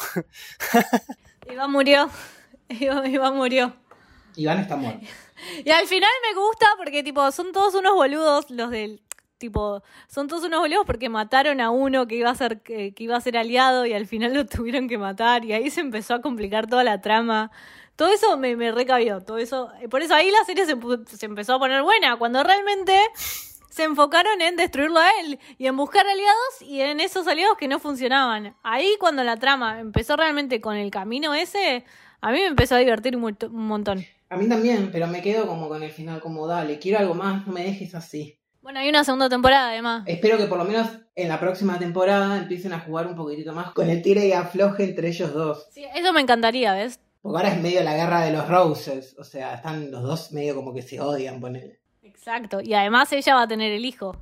[1.52, 2.08] Iván murió.
[2.68, 3.74] Iván, Iván murió.
[4.36, 5.04] Iván está muerto.
[5.64, 9.02] Y al final me gusta porque, tipo, son todos unos boludos los del.
[9.39, 13.16] Tipo, son todos unos boludos porque mataron a uno que iba a ser que, iba
[13.16, 16.20] a ser aliado y al final lo tuvieron que matar y ahí se empezó a
[16.20, 17.51] complicar toda la trama.
[17.97, 19.70] Todo eso me, me recabió, todo eso.
[19.91, 20.76] Por eso ahí la serie se,
[21.16, 22.99] se empezó a poner buena, cuando realmente
[23.74, 27.66] se enfocaron en destruirlo a él y en buscar aliados y en esos aliados que
[27.66, 28.55] no funcionaban.
[28.62, 31.85] Ahí cuando la trama empezó realmente con el camino ese,
[32.20, 34.07] a mí me empezó a divertir un, un montón.
[34.28, 37.47] A mí también, pero me quedo como con el final, como dale, quiero algo más,
[37.49, 38.39] no me dejes así.
[38.64, 40.04] Bueno, hay una segunda temporada además.
[40.06, 43.72] Espero que por lo menos en la próxima temporada empiecen a jugar un poquitito más
[43.72, 45.68] con el tire y afloje entre ellos dos.
[45.70, 46.98] Sí, eso me encantaría, ¿ves?
[47.20, 50.54] Porque ahora es medio la guerra de los Roses, o sea, están los dos medio
[50.54, 51.78] como que se odian, ponele.
[52.02, 52.62] Exacto.
[52.62, 54.16] Y además ella va a tener el hijo.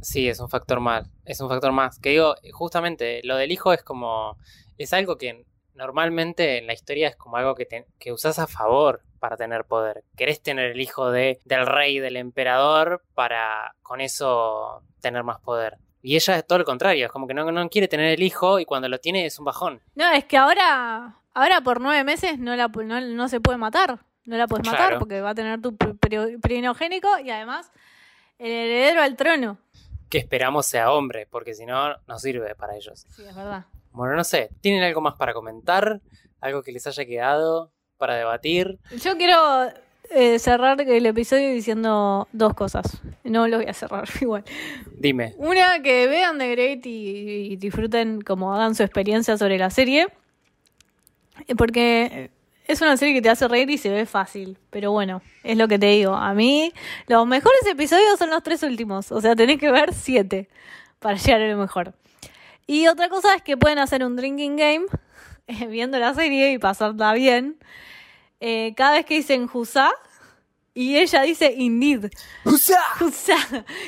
[0.00, 1.06] Sí, es un factor más.
[1.26, 1.98] Es un factor más.
[1.98, 4.38] Que digo, justamente, lo del hijo es como.
[4.78, 5.44] Es algo que
[5.74, 9.64] normalmente en la historia es como algo que, te- que usas a favor para tener
[9.64, 10.04] poder.
[10.16, 15.78] Querés tener el hijo de, del rey, del emperador, para con eso tener más poder.
[16.02, 18.58] Y ella es todo lo contrario, es como que no, no quiere tener el hijo
[18.58, 19.80] y cuando lo tiene es un bajón.
[19.94, 23.98] No, es que ahora, ahora por nueve meses no, la, no, no se puede matar.
[24.26, 24.98] No la puedes matar Claro.
[25.00, 27.70] porque va a tener tu pri- pri- primogénico y además
[28.38, 29.58] el heredero al trono.
[30.10, 33.06] Que esperamos sea hombre, porque si no, no sirve para ellos.
[33.10, 33.64] Sí, es verdad.
[33.94, 36.00] Bueno, no sé, ¿tienen algo más para comentar?
[36.40, 38.80] ¿Algo que les haya quedado para debatir?
[39.00, 39.38] Yo quiero
[40.10, 43.00] eh, cerrar el episodio diciendo dos cosas.
[43.22, 44.44] No lo voy a cerrar igual.
[44.98, 45.34] Dime.
[45.38, 50.08] Una, que vean The Great y, y disfruten como hagan su experiencia sobre la serie.
[51.56, 52.32] Porque
[52.66, 54.58] es una serie que te hace reír y se ve fácil.
[54.70, 56.14] Pero bueno, es lo que te digo.
[56.14, 56.72] A mí,
[57.06, 59.12] los mejores episodios son los tres últimos.
[59.12, 60.48] O sea, tenés que ver siete
[60.98, 61.94] para llegar a lo mejor.
[62.66, 64.86] Y otra cosa es que pueden hacer un drinking game
[65.46, 67.58] eh, viendo la serie y pasarla bien.
[68.40, 69.92] Eh, cada vez que dicen Husa
[70.76, 72.10] y ella dice Indeed.
[72.44, 72.80] Husa.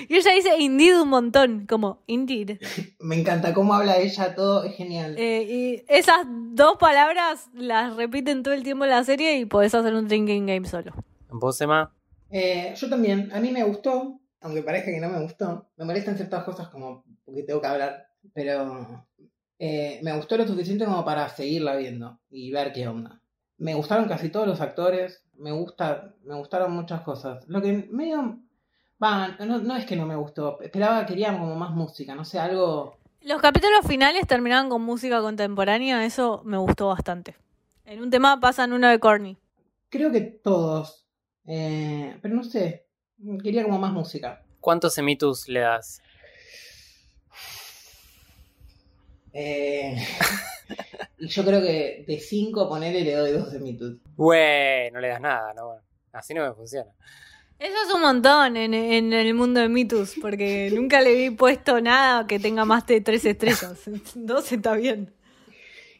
[0.09, 2.61] Y ella dice Indeed un montón, como Indeed.
[3.01, 5.17] Me encanta cómo habla ella, todo es genial.
[5.19, 9.75] Eh, y esas dos palabras las repiten todo el tiempo en la serie y podés
[9.75, 10.93] hacer un drinking game solo.
[11.29, 11.93] ¿Vos, Emma?
[12.31, 15.69] Eh, yo también, a mí me gustó, aunque parezca que no me gustó.
[15.77, 19.07] Me molestan ciertas cosas como porque tengo que hablar, pero
[19.59, 23.21] eh, me gustó lo suficiente como para seguirla viendo y ver qué onda.
[23.59, 27.47] Me gustaron casi todos los actores, me gusta, me gustaron muchas cosas.
[27.49, 28.39] Lo que medio,
[29.03, 32.39] va, no, no es que no me gustó, esperaba, quería como más música, no sé,
[32.39, 32.99] algo.
[33.23, 37.35] Los capítulos finales terminaban con música contemporánea, eso me gustó bastante.
[37.85, 39.39] En un tema pasan uno de Corny.
[39.89, 41.07] Creo que todos,
[41.47, 42.87] eh, pero no sé,
[43.43, 44.43] quería como más música.
[44.61, 46.03] ¿Cuántos emitus le das?
[49.39, 49.95] Eh,
[51.19, 53.99] y yo creo que de 5 ponerle le doy 2 de mitud.
[54.17, 55.67] Güey, no le das nada, ¿no?
[55.67, 55.83] Bueno,
[56.13, 56.91] así no me funciona.
[57.59, 61.81] Eso es un montón en, en el mundo de Mitus, porque nunca le vi puesto
[61.81, 63.83] nada que tenga más de tres estrellas.
[64.15, 65.15] Dos está bien.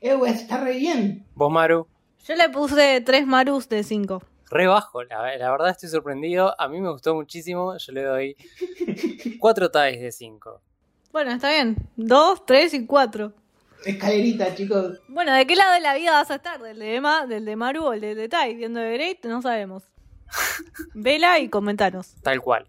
[0.01, 1.27] Eh, güey, está re bien.
[1.35, 1.87] ¿Vos, Maru?
[2.27, 4.23] Yo le puse tres Marus de cinco.
[4.51, 6.59] Re bajo, la, la verdad estoy sorprendido.
[6.59, 7.77] A mí me gustó muchísimo.
[7.77, 8.37] Yo le doy
[9.41, 10.63] 4 ties de 5.
[11.17, 11.77] Bueno, está bien.
[11.97, 13.33] Dos, tres y cuatro.
[13.87, 15.01] Escalerita, chicos.
[15.09, 16.61] Bueno, ¿de qué lado de la vida vas a estar?
[16.61, 18.55] ¿Del de Emma, del de Maru o el de Tai?
[18.55, 19.85] Viendo de Great, no sabemos.
[20.93, 22.17] Vela y comentanos.
[22.23, 22.67] Tal cual.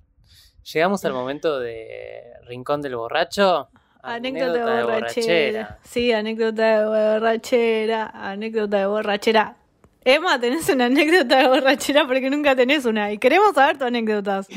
[0.63, 3.67] Llegamos al momento de Rincón del Borracho.
[4.01, 5.79] Anécdota, de borrachera.
[5.83, 8.11] Sí, anécdota de borrachera.
[8.13, 9.57] Anécdota de borrachera.
[10.05, 13.11] Emma, tenés una anécdota de borrachera porque nunca tenés una.
[13.11, 14.47] Y queremos saber tus anécdotas.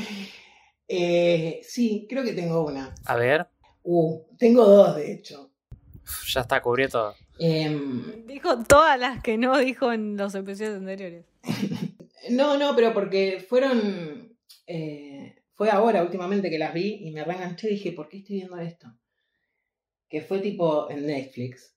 [0.87, 2.95] Eh, sí, creo que tengo una.
[3.05, 3.49] A ver,
[3.83, 5.51] Uh, tengo dos, de hecho.
[6.33, 7.15] ya está, cubrió todo.
[7.39, 11.25] Em, Dijo todas las que no dijo en los episodios anteriores.
[12.31, 14.37] no, no, pero porque fueron.
[14.67, 18.37] eh, fue ahora, últimamente, que las vi y me reenganché y dije, ¿por qué estoy
[18.37, 18.87] viendo esto?
[20.09, 21.75] Que fue tipo en Netflix.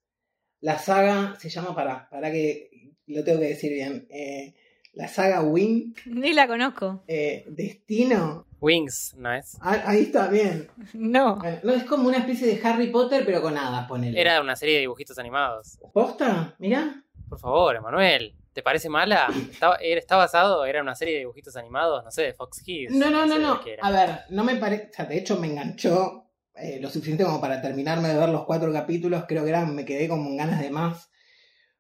[0.61, 2.69] La saga se llama, para, para que
[3.07, 4.07] lo tengo que decir bien.
[4.09, 4.53] eh,
[4.93, 7.03] la saga Wing, Ni la conozco.
[7.07, 8.45] eh, Destino.
[8.63, 9.57] Wings, ¿no es?
[9.61, 10.69] Ah, ahí está bien.
[10.93, 11.35] No.
[11.35, 14.19] Bueno, no, es como una especie de Harry Potter, pero con hadas, ponele.
[14.19, 15.77] Era una serie de dibujitos animados.
[15.93, 16.55] ¿Posta?
[16.59, 17.03] Mirá.
[17.27, 18.33] Por favor, Emanuel.
[18.53, 19.27] ¿Te parece mala?
[19.51, 20.63] ¿Está, era- está basado?
[20.65, 22.03] ¿Era una serie de dibujitos animados?
[22.05, 22.93] No sé, de Fox Kids.
[22.93, 23.59] No, no, no, no.
[23.65, 23.85] era.
[23.85, 24.89] A ver, no me parece.
[24.91, 28.45] O sea, de hecho me enganchó eh, lo suficiente como para terminarme de ver los
[28.45, 29.25] cuatro capítulos.
[29.27, 31.09] Creo que eran, me quedé como con ganas de más.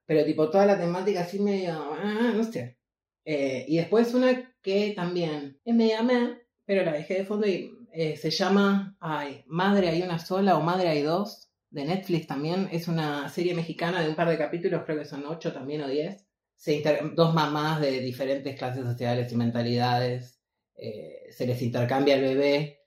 [0.05, 1.73] Pero tipo toda la temática así medio.
[1.93, 2.77] ah, no sé.
[3.23, 7.71] Eh, y después una que también es media meh, pero la dejé de fondo y
[7.91, 12.69] eh, se llama ay, Madre hay una sola o Madre hay dos, de Netflix también.
[12.71, 15.87] Es una serie mexicana de un par de capítulos, creo que son ocho también o
[15.87, 16.25] diez.
[16.55, 20.39] Se inter- dos mamás de diferentes clases sociales y mentalidades.
[20.75, 22.79] eh, se les intercambia el bebé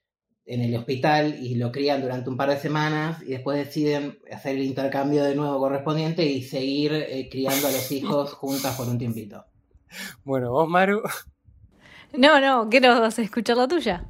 [0.45, 4.57] en el hospital y lo crían durante un par de semanas y después deciden hacer
[4.57, 8.99] el intercambio de nuevo correspondiente y seguir eh, criando a los hijos juntas por un
[8.99, 9.45] tiempito.
[10.25, 11.03] Bueno, vos, Maru.
[12.13, 14.05] No, no, quiero escuchar la tuya.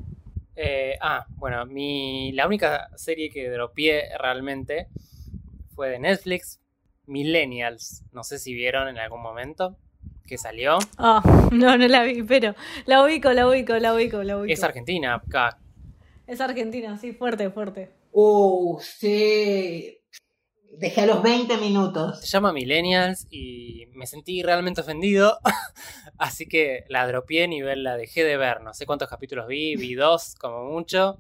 [0.55, 4.89] Eh, ah, bueno, mi, la única serie que dropié realmente
[5.75, 6.61] fue de Netflix,
[7.07, 8.05] Millennials.
[8.13, 9.77] No sé si vieron en algún momento
[10.27, 10.79] que salió.
[10.99, 11.23] Ah,
[11.53, 12.55] no, no la vi, pero
[12.87, 14.53] la ubico, la ubico, la ubico, la ubico.
[14.53, 15.59] Es Argentina, acá.
[16.27, 17.91] Es Argentina, sí, fuerte, fuerte.
[18.13, 19.99] Uh, sí.
[20.79, 22.21] Dejé a los 20 minutos.
[22.21, 25.39] Se llama Millennials y me sentí realmente ofendido.
[26.19, 28.63] Así que la dropié ni ver, la dejé de ver.
[28.63, 31.19] No sé cuántos capítulos vi, vi dos como mucho.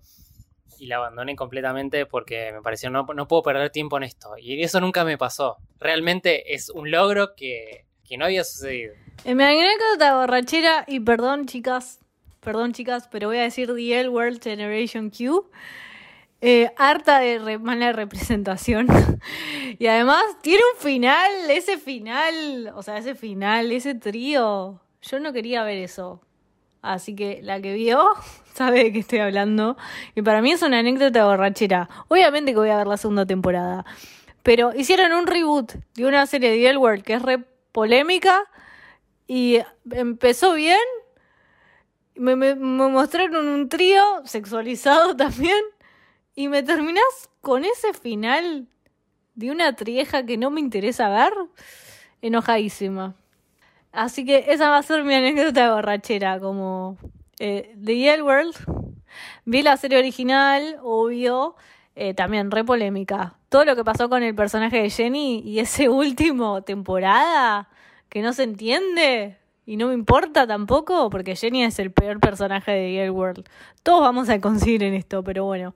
[0.78, 4.36] Y la abandoné completamente porque me pareció no, no puedo perder tiempo en esto.
[4.38, 5.56] Y eso nunca me pasó.
[5.80, 8.94] Realmente es un logro que, que no había sucedido.
[9.24, 12.00] En mi anécdota borrachera, y perdón chicas,
[12.40, 15.50] perdón chicas, pero voy a decir The L World Generation Q.
[16.42, 18.86] eh, harta de mala representación.
[19.78, 24.80] y además tiene un final, ese final, o sea, ese final, ese trío.
[25.10, 26.20] Yo no quería ver eso.
[26.82, 28.10] Así que la que vio
[28.54, 29.76] sabe de qué estoy hablando.
[30.14, 31.88] Y para mí es una anécdota borrachera.
[32.08, 33.84] Obviamente que voy a ver la segunda temporada.
[34.42, 37.38] Pero hicieron un reboot de una serie de The L World que es re
[37.72, 38.44] polémica.
[39.26, 39.58] Y
[39.90, 40.78] empezó bien.
[42.14, 45.62] Me mostraron un trío sexualizado también.
[46.34, 48.68] Y me terminás con ese final
[49.34, 51.32] de una trieja que no me interesa ver.
[52.22, 53.14] Enojadísima.
[53.96, 56.38] Así que esa va a ser mi anécdota de borrachera.
[56.38, 56.98] Como
[57.38, 58.54] eh, The Yale World.
[59.46, 61.56] Vi la serie original, obvio.
[61.94, 63.38] eh, también re polémica.
[63.48, 67.70] Todo lo que pasó con el personaje de Jenny y ese último temporada
[68.10, 72.70] que no se entiende y no me importa tampoco porque Jenny es el peor personaje
[72.72, 73.48] de The L World.
[73.82, 75.74] Todos vamos a coincidir en esto, pero bueno.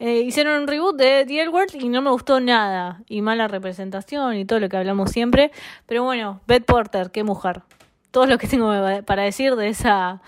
[0.00, 3.02] Eh, hicieron un reboot de The L World y no me gustó nada.
[3.08, 5.50] Y mala representación y todo lo que hablamos siempre.
[5.86, 7.62] Pero bueno, Beth Porter, qué mujer.
[8.10, 8.72] Todo lo que tengo
[9.04, 10.22] para decir de esa...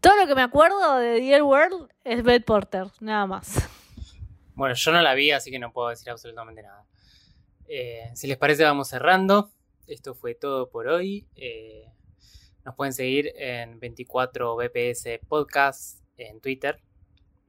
[0.00, 3.68] Todo lo que me acuerdo de The L World es Beth Porter, nada más.
[4.54, 6.84] Bueno, yo no la vi, así que no puedo decir absolutamente nada.
[7.66, 9.50] Eh, si les parece, vamos cerrando.
[9.86, 11.26] Esto fue todo por hoy.
[11.34, 11.86] Eh,
[12.64, 16.80] nos pueden seguir en 24 BPS Podcast en Twitter.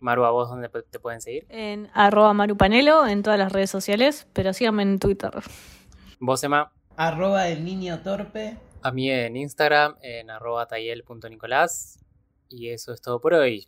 [0.06, 1.48] Maru, ¿a vos dónde te pueden seguir?
[1.50, 5.32] En arroba marupanelo en todas las redes sociales, pero síganme en Twitter.
[6.20, 8.60] Vos, Emma, Arroba el niño torpe.
[8.84, 11.98] a mí en Instagram, en arroba tayel.nicolás.
[12.50, 13.68] Y eso es todo por hoy.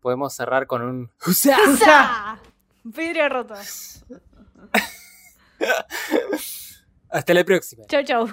[0.00, 1.10] Podemos cerrar con un...
[1.26, 2.38] ¡Usa!
[2.84, 3.54] Vidrio roto.
[7.08, 7.86] Hasta la próxima.
[7.86, 8.28] Chau, chau.